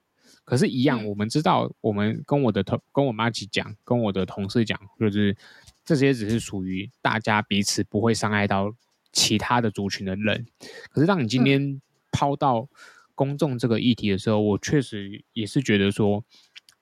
[0.47, 5.37] 可是，一样，我们知道，我们跟我的同跟我妈一起讲，跟我的同事讲，就是
[5.85, 8.73] 这些只是属于大家彼此不会伤害到
[9.13, 10.47] 其他的族群的人。
[10.91, 11.83] 可是，当你今天
[12.13, 12.69] 抛到
[13.17, 16.25] 公众这个议题的时候，我确实也是觉得说，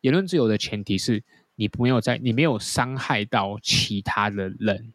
[0.03, 1.25] 言论自由的前提是
[1.55, 4.93] 你没有在，你没有伤害到其他的人，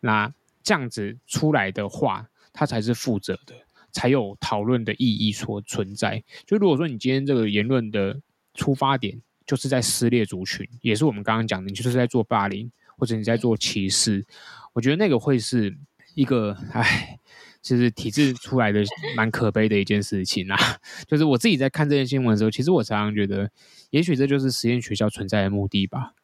[0.00, 3.54] 那这样子出来的话，他才是负责的。
[3.92, 6.22] 才有讨论的意义所存在。
[6.46, 8.20] 就如果说你今天这个言论的
[8.54, 14.24] 出发点就是在撕裂族群，也是我们刚刚讲的，你就是在做霸凌或者你在做歧视，
[14.72, 15.76] 我觉得那个会是
[16.14, 17.18] 一个，哎，
[17.62, 18.82] 就是体制出来的
[19.16, 20.56] 蛮可悲的一件事情啊。
[21.08, 23.50] 就是我自己在看这件新闻的时候，其实我常常觉得，
[23.90, 26.14] 也许这就是实验学校存在的目的吧。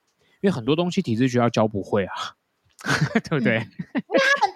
[0.43, 2.15] 因为很多东西体制学校教不会啊，
[3.29, 3.59] 对不对？
[3.59, 4.55] 嗯、因为他们，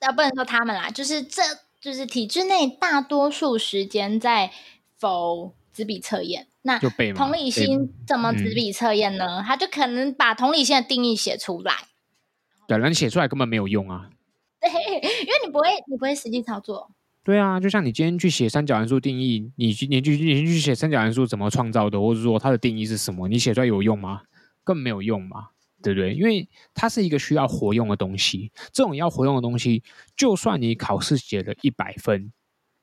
[0.00, 1.42] 呃，不能说他们啦，就是这
[1.80, 4.50] 就是体制内大多数时间在
[4.96, 6.46] 否纸笔测验。
[6.62, 6.78] 那
[7.14, 9.42] 同理心怎么纸笔测验呢？
[9.46, 11.72] 他就可能把同理心的定义写出来。
[12.66, 14.10] 对，那你写出来根本没有用啊。
[14.60, 16.90] 对，因为你不会，你不会实际操作。
[17.24, 24.22] 对啊，就像你今天去写三角函数定义，你去你去你去写三角函数怎么创造的，或者说它的定义是什么，你写出来有用吗？
[24.64, 25.48] 根本没有用嘛，
[25.82, 26.14] 对不对？
[26.14, 28.50] 因为它是一个需要活用的东西。
[28.72, 29.82] 这种要活用的东西，
[30.16, 32.32] 就算你考试写了一百分，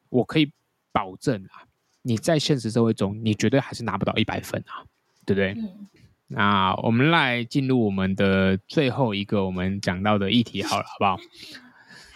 [0.10, 0.52] 我可以
[0.92, 1.68] 保证啊，
[2.02, 4.86] 你在现实社会中，你绝对还是拿不到一百分啊，
[5.26, 5.52] 对不对？
[5.52, 5.88] 嗯。
[6.28, 11.18] 那我们来进入我们的最后一个我们讲到的议题，好了，好不好？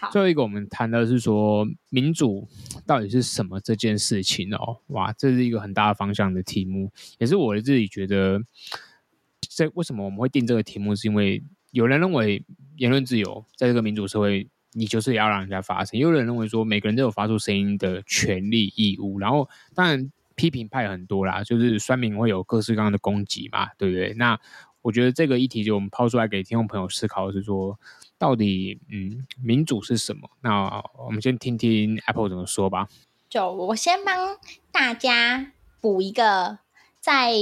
[0.00, 0.10] 好。
[0.10, 2.48] 最后一个我们谈的是说民主
[2.86, 8.40] 到底是什么这件事情哦，哇，这是一个很大的方向的题目，也是我自己觉得。
[9.52, 10.94] 这为什么我们会定这个题目？
[10.94, 12.42] 是因为有人认为
[12.76, 19.18] 言论自由在这个民主社会，你就是要让人家发声；也有人认为说每个人都有发出声音的权利义务。
[19.18, 24.14] 然后，当然批评派很多啦，就是酸民会有各式各样的攻击嘛，对不对？
[24.14, 24.38] 那
[24.82, 27.76] 我觉得这个议题就我们抛出来给听众朋友思考是说，
[28.18, 30.30] 到底嗯，民主是什么？
[30.42, 32.88] 那我们先听听 Apple 怎么说吧。
[33.28, 34.36] 就我先帮
[34.70, 36.60] 大家补一个
[37.00, 37.32] 在。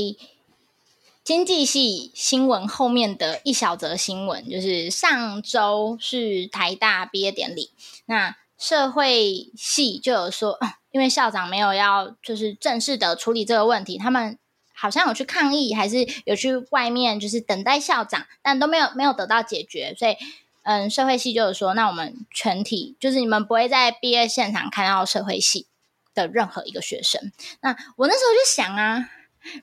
[1.28, 7.70] 经济系新闻后面的一小则新闻，就是上周是台大毕业典礼。
[8.06, 10.58] 那社会系就有说，
[10.90, 14.38] 因为校长没有要就是正式的处理这个问题，他们
[14.74, 19.94] 好像有去抗议，还是有去外面就是等待校长，但都没有没有得到解决。
[19.98, 20.16] 所以，
[20.62, 25.66] 嗯，社会系就有说，那我们全体就是你们不会在毕业现场看到社会系
[26.14, 27.30] 的任何一个学生。
[27.60, 29.10] 那我那时候就想啊。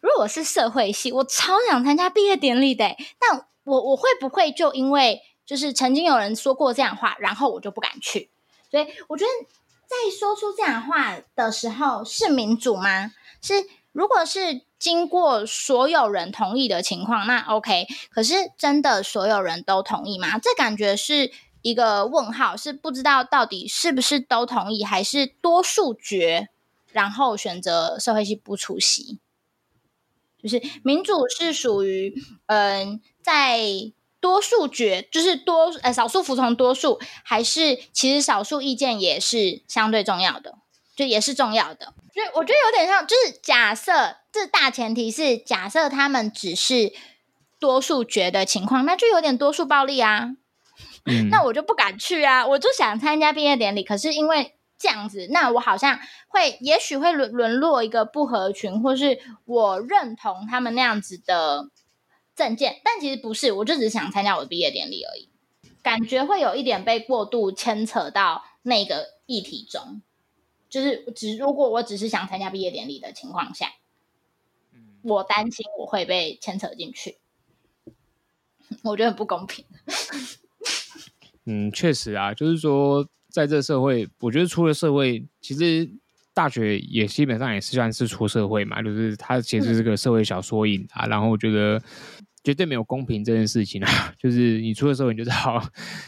[0.02, 8.30] 如果是社会系，我超想参加毕业典礼的，但我我会不会就因为就是曾经有人说过这样的话，然后我就不敢去？
[8.72, 9.32] 所以我觉得
[9.86, 13.12] 在说出这样的话的时候，是民主吗？
[13.42, 13.54] 是，
[13.92, 17.88] 如果是经过所有人同意的情况，那 OK。
[18.10, 20.40] 可是真的所有人都同意吗？
[20.40, 26.50] 这感觉是一个问号，是不知道到底是不是都同意，还是多数决，
[26.92, 29.20] 然后选择社会系不出席。
[30.46, 32.14] 就是民主是属于，
[32.46, 33.60] 嗯、呃，在
[34.20, 40.54] 多数决，就是多呃少数服从多数，还是其实少数意见也是相对重要的，
[40.96, 41.94] 就也是重要的。
[42.14, 46.94] 所以我觉得有点像，就是假设这大前提是假设他们只是
[47.60, 50.30] 多数决的情况，那就有点多数暴力啊。
[51.10, 54.52] 嗯、那我就不敢去啊，我就想参加毕业典礼，可是因为。
[54.86, 61.72] 这样子，那我好像会，也许会沦沦落一个不合群，或是我认同他们那样子的
[62.36, 65.28] 政见，但其实不是，我就只是想参加我的毕业典礼而已，
[65.82, 70.04] 感觉会有一点被过度牵扯到那个议题中，
[70.70, 73.72] 就是只如果我只是想参加毕业典礼的情况下，
[75.02, 77.18] 我担心我会被牵扯进去，
[78.86, 79.66] 我觉得很不公平。
[81.46, 83.08] 嗯，确实啊，就是说。
[83.36, 85.90] 在这社会，我觉得出了社会，其实
[86.34, 91.06] 大学也基本上也是算是出社会嘛，就是它其实是个社会小缩影啊。
[91.08, 91.84] 然后我觉得
[92.46, 95.62] 绝对没有公平这件事情啊， 就是你出了社会，你就知道，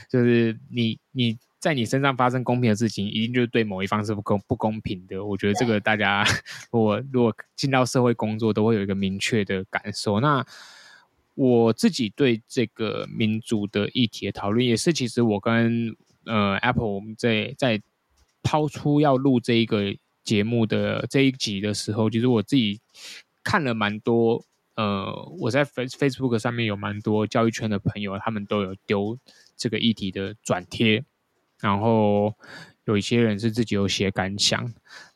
[0.10, 5.26] 就是你你在你身上发生公平的事情，一定就是对某一方是不公不公平的。
[5.26, 6.24] 我觉得这个大家
[6.72, 10.22] 如果如果进到社会工作，都会有一个明确的感受。
[10.22, 10.46] 那
[11.36, 15.94] 我自己对这个民主的议题的讨论，也是其实我跟。
[16.28, 17.82] 呃，Apple，我们在在
[18.44, 22.80] 抛出要录这一个节目的这一集的时候，其实我自己
[23.44, 24.44] 看了蛮多。
[24.76, 29.18] 呃，我在 Face Facebook 上面有蛮多教育圈的朋友，他们都有丢
[29.56, 31.04] 这个议题的转贴，
[31.60, 32.36] 然后
[32.86, 34.72] 有一些人是自己有写感想。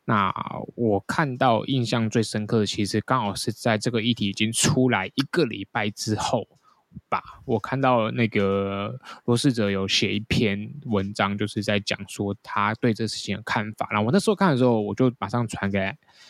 [0.06, 0.34] 那
[0.74, 6.47] 我看到印象最深刻的，其实刚好是在这个议题已经出来一个礼拜之后。
[7.10, 13.88] 吧，我看到那个罗世哲有写一篇文章，就是在讲说他对这事情的看法。
[13.92, 15.80] 然后我那时候看的时候，我就马上传给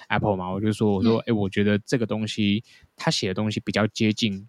[0.07, 2.64] Apple 嘛，我就说我说，哎、嗯欸，我觉得这个东西
[2.95, 4.47] 他写的东西比较接近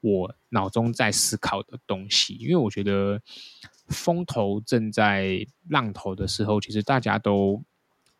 [0.00, 3.20] 我脑中在思考的东西，因为我觉得
[3.88, 7.62] 风头正在浪头的时候，其实大家都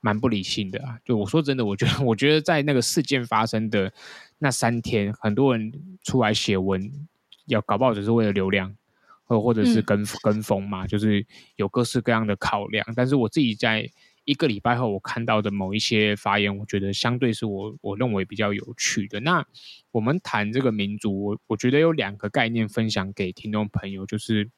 [0.00, 0.98] 蛮不理性的啊。
[1.04, 3.92] 就我说真的，我觉得我觉得在那个事件发生的
[4.38, 5.72] 那三天，很多人
[6.02, 7.08] 出来写文。
[7.46, 8.76] 要搞不好只是为了流量，
[9.24, 11.26] 或或或者是跟跟风嘛，就是
[11.56, 12.86] 有各式各样的考量。
[12.94, 13.90] 但是我自己在
[14.24, 19.20] 一个礼拜后，我看到的某一些发言，我觉得相对是我我认为比较有趣的。
[19.20, 19.46] 那
[19.90, 24.50] 我们谈这个民族，我我觉得有两个概念分享给听众朋友，就是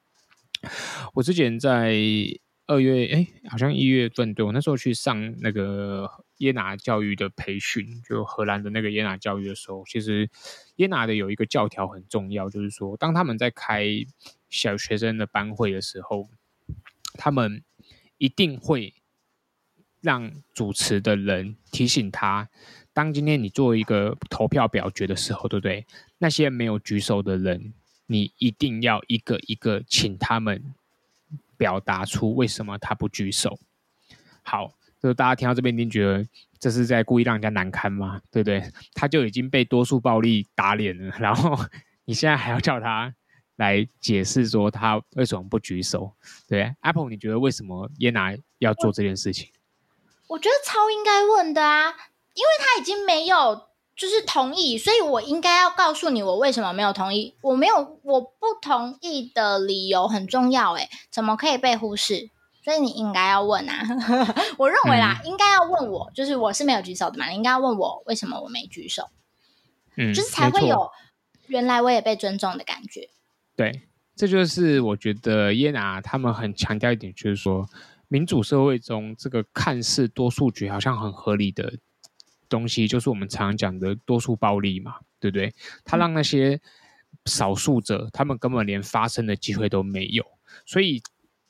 [1.15, 1.97] 我之前在。
[2.67, 10.29] 二月哎，好像一月份，对，我那时候去上那个耶拿教育的培训，就荷兰的那个耶拿教育的时候，其实
[10.77, 13.85] 耶拿的有一个教条很重要，就是说，当他们在开
[14.49, 16.29] 小学生的班会的时候，
[17.15, 17.63] 他们
[18.19, 18.95] 一定会
[20.01, 22.49] 让主持的人提醒他，
[22.93, 25.87] 当今天你做一个投票表决的时候，对不对？
[26.19, 27.75] 那些没有举手的人，
[28.07, 30.75] 你一定要一个一个请他们。
[31.57, 33.61] 表达出为什么他不举手？
[34.43, 36.27] 好，就是大家听到这边，一定觉得
[36.59, 38.23] 这是在故意让人家难堪吗？
[38.33, 38.73] 对不对？
[38.95, 41.55] 他就已经被多数暴力打脸了，然后
[42.07, 43.15] 你现在还要叫他
[43.57, 46.15] 来解释说他为什么不举手？
[46.49, 49.51] 对，Apple，你觉得为什么耶拿要做这件事情？
[50.29, 51.91] 我觉得超应该问的啊，
[52.33, 53.67] 因为他已经没有。
[53.97, 57.37] 就是同意，所以我应该要告诉你我为什么没有同意。
[57.43, 62.29] 我没有，我不同意的理由很重要，哎，怎么可以被忽视？
[62.65, 63.83] 所以你应该要问啊。
[64.59, 69.11] 我认为啦，嗯、应该要问我，就是我是没有举手的嘛，你应该要问我为什么我没举手。
[69.97, 70.91] 嗯，就是才会有
[71.47, 73.11] 原来我也被尊重的感觉。
[73.55, 73.83] 对，
[74.17, 77.69] 这就是我觉得耶拿他们很强调一点，就是说
[78.09, 81.75] 民主社会中这个看似多数决好像很合理的。
[82.47, 85.53] 东西就是我们常常讲的多数暴力嘛，对不对？
[85.83, 86.61] 他让那些
[87.25, 90.25] 少数者，他们根本连发声的机会都没有。
[90.65, 91.03] 所以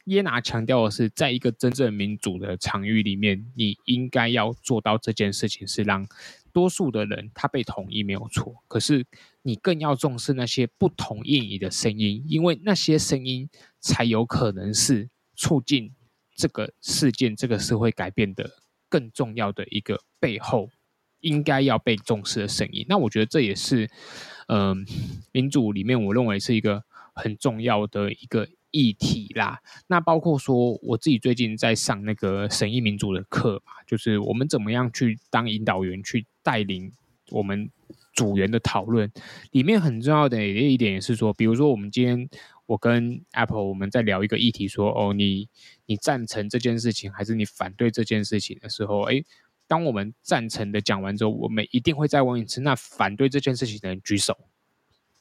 [0.05, 6.07] 耶拿强调的是，在一个真正民主的场域里面，你应该要做到这件事情，是让
[6.53, 8.55] 多数的人他被同意没有错。
[8.69, 9.07] 可是
[9.43, 13.49] 你更要重视那些不同意你的声音，因为那些声音
[13.81, 15.93] 才有可能是促进
[16.35, 20.71] 这个事件、这个社会改变的更重要的一个背后。
[21.21, 23.89] 应该要被重视的声音，那我觉得这也是，
[24.49, 24.85] 嗯、
[25.33, 26.85] 民主里面我认为是一个
[27.15, 29.61] 很重要的一个议题啦。
[29.87, 36.93] 那包括说我自己最近在上那个审议民主的课嘛，就是我们怎么样去当引导员，去带领
[37.31, 37.71] 我们
[38.13, 39.11] 组员的讨论。
[39.53, 42.29] 里面很重要的一点也是说，比如说我们今天
[42.67, 45.49] 我跟 Apple 我们在聊一个议题说，说哦，你
[45.87, 49.25] 你赞成这件事情，还是你反对这件事情的时候，诶。
[49.67, 52.61] 当我们赞成的讲完之后，我们一定会再问一次。
[52.61, 54.37] 那反对这件事情的人举手。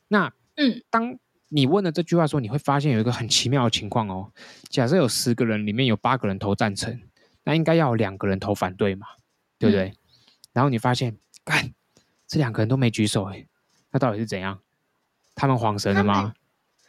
[0.10, 1.18] 那嗯，当
[1.54, 4.32] 你问了这句话的时候，你会发现有一个很奇妙的情况哦。
[4.70, 7.00] 假设有十个人，里面有八个人投赞成，
[7.44, 9.06] 那应该要有两个人投反对嘛，
[9.60, 9.90] 对不对？
[9.90, 9.98] 嗯、
[10.54, 11.74] 然后你发现，干，
[12.28, 13.46] 这两个人都没举手，哎，
[13.92, 14.60] 那到底是怎样？
[15.36, 16.34] 他们恍神了吗？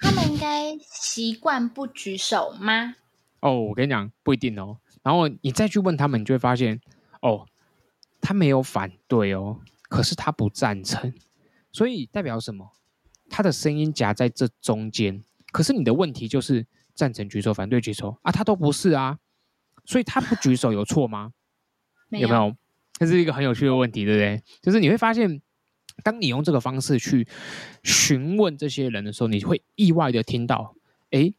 [0.01, 2.97] 他们应该习惯不举手吗？
[3.41, 4.79] 哦，我跟你讲，不一定哦。
[5.03, 6.81] 然后你再去问他们，你就会发现。
[7.21, 7.47] 哦，
[8.21, 11.15] 他没有反对哦，可是他不赞成，
[11.73, 12.71] 所以代表什么？
[13.29, 15.23] 他的声音夹在这中间。
[15.53, 19.19] 可是你的问题就是赞成举手，反对举手啊，他都不是啊，
[19.85, 21.33] 所以他不举手有错吗？
[22.09, 22.57] 没有，有没有？
[22.95, 24.43] 这是一个很有趣的问题，对不对？
[24.63, 25.41] 就是你会发现，
[26.03, 27.27] 当你用这个方式去
[27.83, 30.75] 询问这些人的时候，你会意外的听到，
[31.11, 31.35] 诶，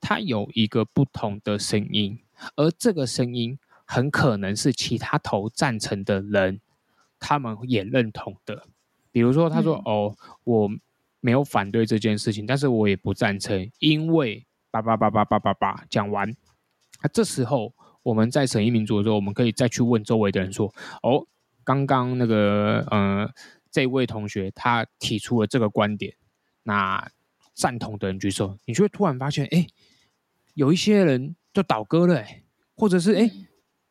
[0.00, 2.18] 他有一个不同的声音，
[2.56, 3.58] 而这个声音。
[3.84, 6.62] 很可能是其他投赞成的人，
[7.18, 8.66] 他们也认同的。
[9.10, 10.70] 比如说，他说：“嗯、哦，我
[11.22, 16.28] 没有反对这件事情，但是我也不赞成，因为叭叭叭叭叭叭叭讲完。
[16.28, 20.66] 那、啊、这时候我们在审议民主的时候，我们可以再去问周围的人说
[21.02, 21.24] ：‘哦，
[21.62, 23.32] 刚刚那个呃，
[23.70, 26.12] 这位同学他提出了这个观点，
[26.64, 27.08] 那
[27.54, 29.66] 赞同的人举手。’你就会突然发现，哎，
[30.54, 32.42] 有一些人就倒戈了，哎，
[32.74, 33.30] 或者是哎。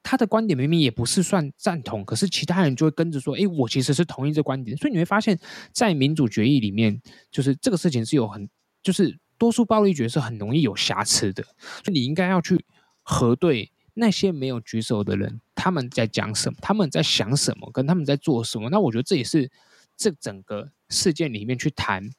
[0.04, 5.40] 他的观点明明也不是算赞同，可是其他人就会跟着说：“哎，我其实是同意这观点。”所以你会发现，
[5.72, 8.50] 在民主决议里面，就是这个事情是有很，
[8.82, 11.44] 就是多数暴力决是很容易有瑕疵的。
[11.84, 12.66] 所以你应该要去
[13.04, 18.70] 核对那些没有举手的人，他们在讲什么，他们在想什么，跟他们在做什么。
[18.70, 19.52] 那我觉得这也是
[19.96, 22.10] 这整个事件里面去谈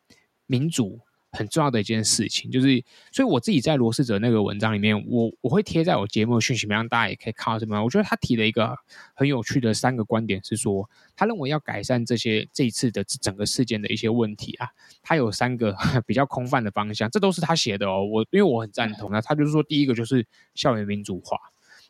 [0.46, 1.00] 民主。
[1.32, 7.82] 很重要的一件事情，就是，所以我自己在罗士哲那个文章里面，我我会贴在我节目的讯息里面，让大家也可以看到什么。
[7.82, 8.76] 我觉得他提了一个
[9.14, 14.68] 很有趣的三个观点，是说他认为要改善这些这一次的整个事件的一些问题啊，
[15.02, 15.74] 他有三个
[16.06, 18.04] 比较空泛的方向，这都是他写的哦。
[18.04, 21.38] 我因为我很赞同，那他就是说，第一个就是校园民主化，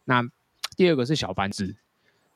[0.05, 0.23] 那
[0.77, 1.75] 第二个是小班制，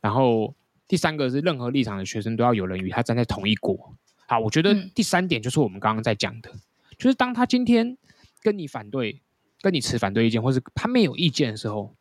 [0.00, 0.56] 然后
[0.88, 3.94] 第三个是任何立场的学生都要有人与他站在同一国。
[4.26, 6.50] 好，我觉得第三点就是我们刚刚在讲的。
[6.98, 7.96] 就是当他今天
[8.42, 9.22] 跟你反对、
[9.60, 11.94] 跟你持反对意见，或是他没有意见的时候，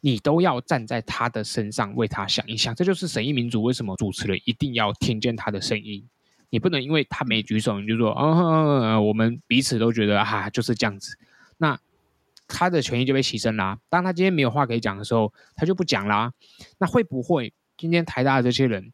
[0.00, 2.74] 你都要站在他的身上为他想一想。
[2.74, 6.06] 这就是审议民主为什么主持人一定要听见他的声音。
[6.50, 11.18] 你不能因为他没举手，你就说，哦，我们彼此都觉得啊，就是这样子。
[11.58, 11.78] 那
[12.46, 13.80] 他的权益就被牺牲啦。
[13.88, 16.32] 当他今天没有话可以讲的时候，他就不讲啦。
[16.78, 18.92] 那会不会今天台大的这些人，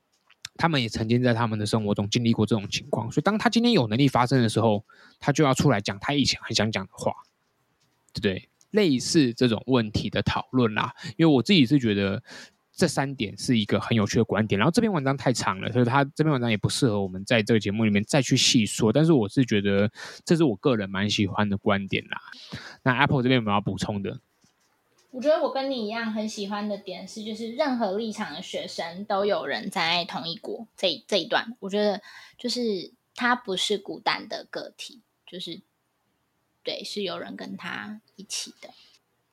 [0.56, 3.10] 他们也曾经在他们的生活中经历过这种情况？
[3.10, 4.84] 所以当他今天有能力发声的时候，
[5.18, 7.12] 他就要出来讲他以前很想讲的话，
[8.12, 8.48] 对不对？
[8.70, 10.94] 类似这种问题的讨论啦。
[11.16, 12.22] 因为我自己是觉得。
[12.74, 18.90] 这三点是一个很有趣的观点，然后这篇文章太长了，所以他这篇文章也不适合我们在这个节目里面再去细说。
[18.90, 19.92] 但是我是觉得
[20.24, 22.18] 这是我个人蛮喜欢的观点啦。
[22.82, 24.18] 那 Apple 这边有没有要补充的？
[25.12, 30.66] 我觉得我跟你一样很喜欢的点是，就是任何立场的学生都有人在同一国。
[30.76, 32.00] 这这一段，我觉得
[32.36, 35.60] 就是他不是孤单的个体，就是
[36.64, 38.70] 对，是有人跟他一起的。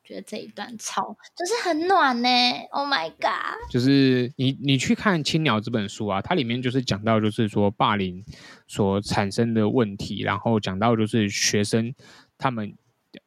[0.04, 2.28] 觉得这一段超就是很暖呢
[2.72, 3.70] ，Oh my god！
[3.70, 8.26] 就是你你去看《青鸟》这本书啊，它里面就是讲到就是说霸凌
[8.68, 11.94] 所产生的问题，然后讲到就是学生
[12.40, 12.74] 他们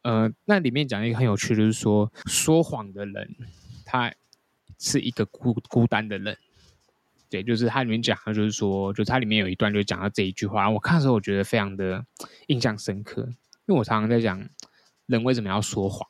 [0.02, 3.36] 呃，那里面讲一个很有趣，就是说说谎的人
[3.84, 4.12] 他
[4.78, 6.36] 是一个孤孤单的人，
[7.30, 12.04] 对，就是它里面讲的就是说，就它里面有一段就讲到这一句话，我看的时候我觉得非常的
[12.48, 13.22] 印象深刻，
[13.66, 14.42] 因为我常常在讲
[15.06, 16.08] 人为什么要说谎。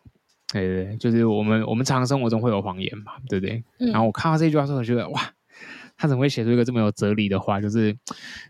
[0.53, 3.65] 对对对，就是我们我们常常生活中会有谎言嘛，对不对？
[3.79, 5.35] 嗯、然后我看到这句话之后，我觉得哇，
[5.97, 7.61] 他怎么会写出一个这么有哲理的话？
[7.61, 7.97] 就是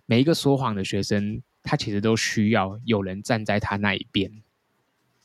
[0.06, 4.32] 每一个说谎的学生，他其实都需要有人站在他那一边，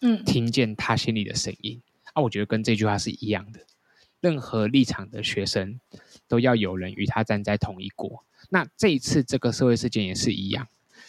[0.02, 1.82] 嗯，听见他心里的声音。
[2.14, 3.62] 啊，我觉得跟这句话是一样的。
[4.20, 5.80] 任何立场的学生
[6.28, 8.24] 都要有人与他站在同一国。
[8.50, 10.68] 那这一次这个社会事件也是一样，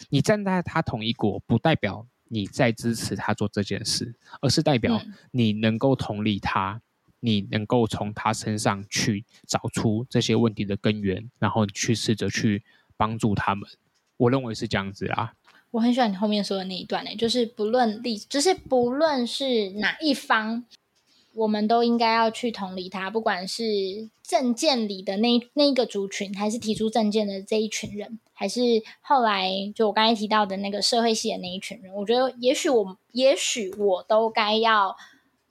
[0.09, 2.07] 你站在他同一国，不代表。
[2.31, 6.81] 你在支持他做这件事，而是代表你能够同理他，嗯、
[7.21, 12.63] 你能够从他身上去找出这些问题的根源，然后去试着去
[12.95, 13.67] 帮助他们。
[14.15, 15.33] 我认为是这样子啊。
[15.71, 20.65] 我很喜欢你后面说的那一段呢，就是不论立，就是不论是哪一方。
[21.35, 28.59] 我们都应该要去同理他，不管是政见里的那那一个族群，还是提出政见的这一群人，还是
[28.99, 34.97] 后来就我刚才提到的那个社会系的那一群人，我觉得也许我也许我都该要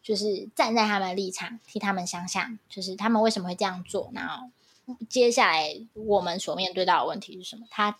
[0.02, 4.48] 就是站在他们的立场，替他们想想，就是他们为什么会这样做，然后
[5.08, 7.64] 接下来我们所面对到的问题是什么？
[7.70, 7.96] 他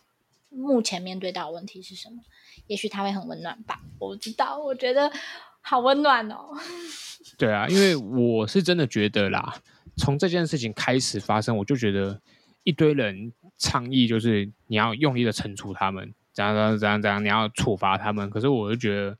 [0.49, 2.23] 目前面对到的问题是什么？
[2.67, 5.11] 也许他会很温暖吧，我不知道，我觉得
[5.61, 6.57] 好温暖哦。
[7.37, 9.55] 对啊，因为我是真的觉得啦，
[9.97, 12.21] 从这件事情开始发生，我就觉得
[12.65, 18.29] 一堆人倡议，就是你要用力的惩处他们，怎样怎样怎样怎样，你要处罚他们。
[18.31, 19.19] 可是我就觉得，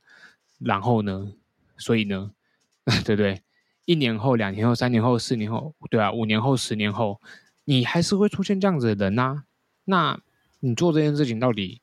[0.59, 1.33] 然后呢？
[1.77, 2.31] 所以呢？
[3.05, 3.41] 对不对？
[3.85, 7.21] 一年后、两年后、三年后、四年后，对啊，五年后、十年后，
[7.65, 9.43] 你还是会出现这样子的人呐、
[9.85, 10.19] 那
[10.59, 11.81] 你做这件事情到底？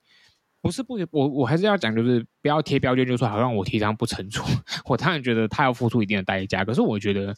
[0.63, 4.43] 不是不，我我还是要讲，就是不要贴标签，就说好像我提倡不成熟。
[4.87, 7.37] 我当然觉得他要付出一定的代价，可是我觉得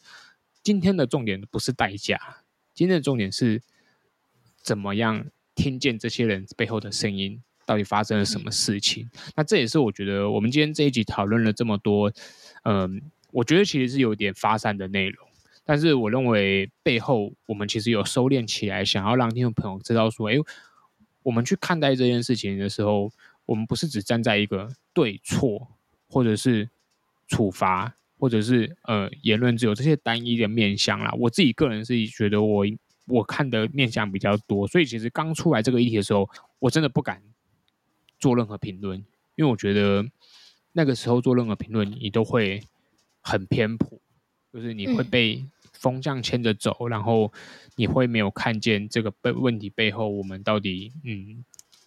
[0.63, 2.19] 今天的重点不是代价，
[2.73, 3.61] 今天的重点是
[4.63, 9.11] 怎么样听见这些人背后的声音，到底发生了什么事情？
[9.37, 12.11] 那这也是我觉得我们今天这一集讨论了这么多，
[12.65, 15.29] 嗯，我觉得其实是有点发散的内容，
[15.67, 20.37] 但是我认为背后我们其实有收敛起来，想要让听众朋友知道说，哎。
[21.23, 23.11] 我们去看待这件事情的时候，
[23.47, 25.69] 我们不是只站在一个对错，
[26.09, 26.69] 或者是
[27.27, 31.13] 处罚，或者是呃言论自由这些单一的面向啦。
[31.19, 32.65] 我自己个人是觉得我
[33.07, 37.23] 我看的面向比较多，所以其实刚出来这个议题的时候，我真的不敢
[38.19, 38.99] 做任何评论，
[39.35, 40.05] 因为我觉得
[40.73, 42.63] 那个时候做任何评论，你都会
[43.21, 43.99] 很偏颇，
[44.53, 45.45] 就是你会被
[45.79, 47.33] 风向牵着走，然后。
[47.81, 51.45] 你会没有看见这个背问题背后，我们到底嗯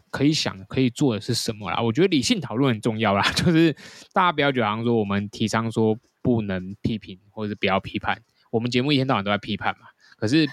[0.09, 1.81] 可以想可以做的是什么啦？
[1.81, 3.75] 我觉得理性讨论很重要啦， 就是
[4.13, 8.21] 大家不要觉得说我们提倡说不能批评或者是不要批判，
[8.51, 9.87] 我们节目一天到晚都在批判嘛。
[10.15, 10.47] 可是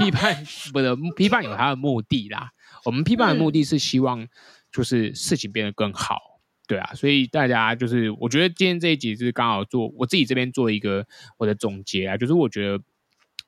[0.00, 0.42] 批判
[0.72, 2.50] 不的批判有它的目的啦，
[2.86, 4.26] 我们批判的目的是希望
[4.72, 6.33] 就是事情变得更好，
[6.66, 6.94] 对啊。
[6.94, 11.06] 所以大家就是我觉得今天这一集是刚好做我自己这边做一个
[11.38, 12.82] 我的总结啊，就是我觉得。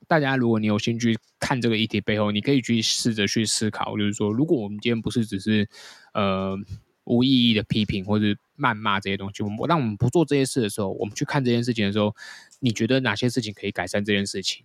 [0.08, 5.68] 大家，如果你有兴趣看这个议题背后，你可以去试着去思考，就是说，如果我们今天不是只是
[6.14, 6.56] 呃
[7.04, 12.14] 无意义的批评或者谩骂这些东西，我们当我们不做这些事的时候，我们去看这件事情的时候，
[12.60, 14.64] 你觉得哪些事情可以改善这件事情？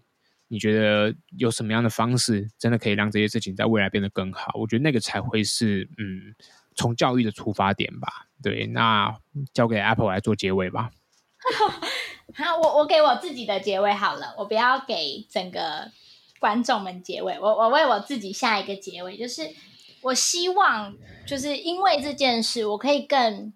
[0.50, 4.52] 你觉得有什么样的方式真的可以让这些事情在未来变得更好？
[4.60, 6.36] 我觉得那个才会是嗯
[6.76, 8.28] 从教育的出发点吧。
[8.44, 9.16] 对，那
[9.54, 10.90] 交给 Apple 来做结尾吧。
[12.34, 15.92] 好，我我给我自己的结尾好了，我不要给整个
[16.40, 19.50] 观众们结尾，我我为我自己下一个结尾，就是
[20.02, 20.96] 我希望
[21.28, 23.54] 就是因为这件事，我可以更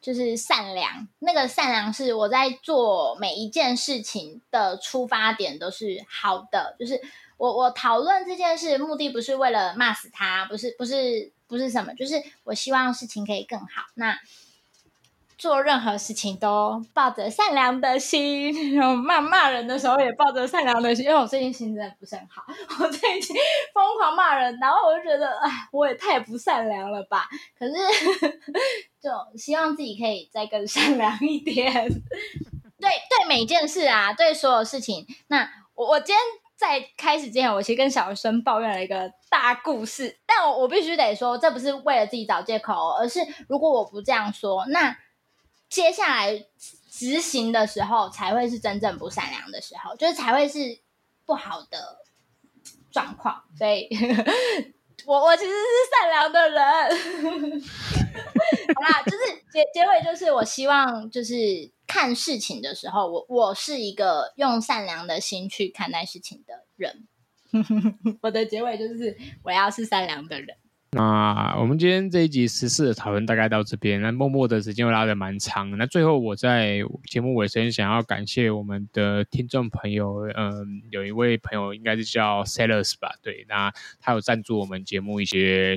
[0.00, 1.08] 就是善良。
[1.20, 7.00] 那个善良是我在做每一件事情的出发点都是好的，就是
[7.36, 13.86] 我我讨论这件事目的不是为了骂死他，不是不是不是什么，就是我希望事情可以更好。
[13.94, 14.16] 那。
[15.38, 21.04] 做任何事情都抱着善良的心，然后骂骂人的时候也抱着善良的心。
[21.04, 22.42] 因为我最近心情真的不是很好，
[22.82, 23.36] 我最近
[23.74, 27.28] 疯狂骂人，然后我就觉得，哎，我也太不善良了吧。
[27.58, 27.74] 可是，
[28.98, 31.70] 就希望自己可以再更善良一点。
[32.80, 35.06] 对 对，每件事啊，对所有事情。
[35.26, 36.18] 那我我今天
[36.56, 44.96] 在开始之前，我其实跟小生抱怨了一个大故事，但我我必须得说，这不是为了自己找借口，而是如果我不这样说，那。
[45.68, 46.44] 接下来
[46.88, 50.78] 执行的时候，才会是真正不善良的时候，就是才会是
[51.24, 51.98] 不好的
[52.92, 53.42] 状况。
[53.58, 53.88] 所以，
[55.04, 55.56] 我我其实是
[55.90, 57.60] 善良的人。
[58.76, 59.18] 好啦，就是
[59.50, 61.34] 结结尾，就是我希望，就是
[61.86, 67.06] 看事情的时候，我我是一个用善良的心去看待事情的人。
[68.22, 70.56] 我的结尾就是，我要是善良的人。
[70.96, 75.76] 那我们今天这一集时事的讨论大概到这边，那默默的时间又拉得蛮长。
[75.76, 83.70] 那最后我在节目尾声想要感谢我们的听众朋友，嗯，有一位朋友应该是叫 Sellers 吧，对，那
[84.00, 85.76] 他有赞助我们节目一些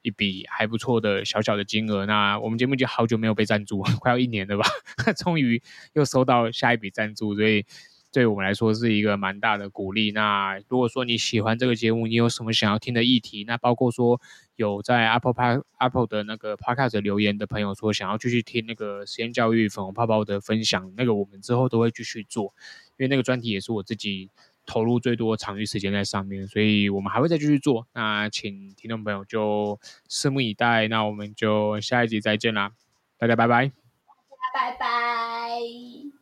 [0.00, 2.06] 一笔还不错的小小的金额。
[2.06, 4.64] 那我们节目已经好久没有被赞助， 快要一年了吧，
[5.22, 5.62] 终于
[5.92, 7.66] 又收到下一笔赞助，所以。
[8.14, 10.12] 对我们来说是一个蛮大的鼓励。
[10.12, 14.20] 那如果说你喜欢这个节目，你有什么想要听的议题，那包括说
[14.54, 22.54] 有在 Apple Park Apple 的那个 Podcast 留言的朋友说想要继续听那个实验教育粉红泡泡的分享，那个我们之后都会继续做，
[22.96, 24.30] 因为那个专题也是我自己
[24.64, 27.88] 投入最多长余时间在上面，所以我们还会再继续做。
[27.92, 30.86] 那请听众朋友就拭目以待。
[30.86, 32.70] 那我们就下一集再见啦，
[33.18, 36.13] 大家拜拜，大家拜拜。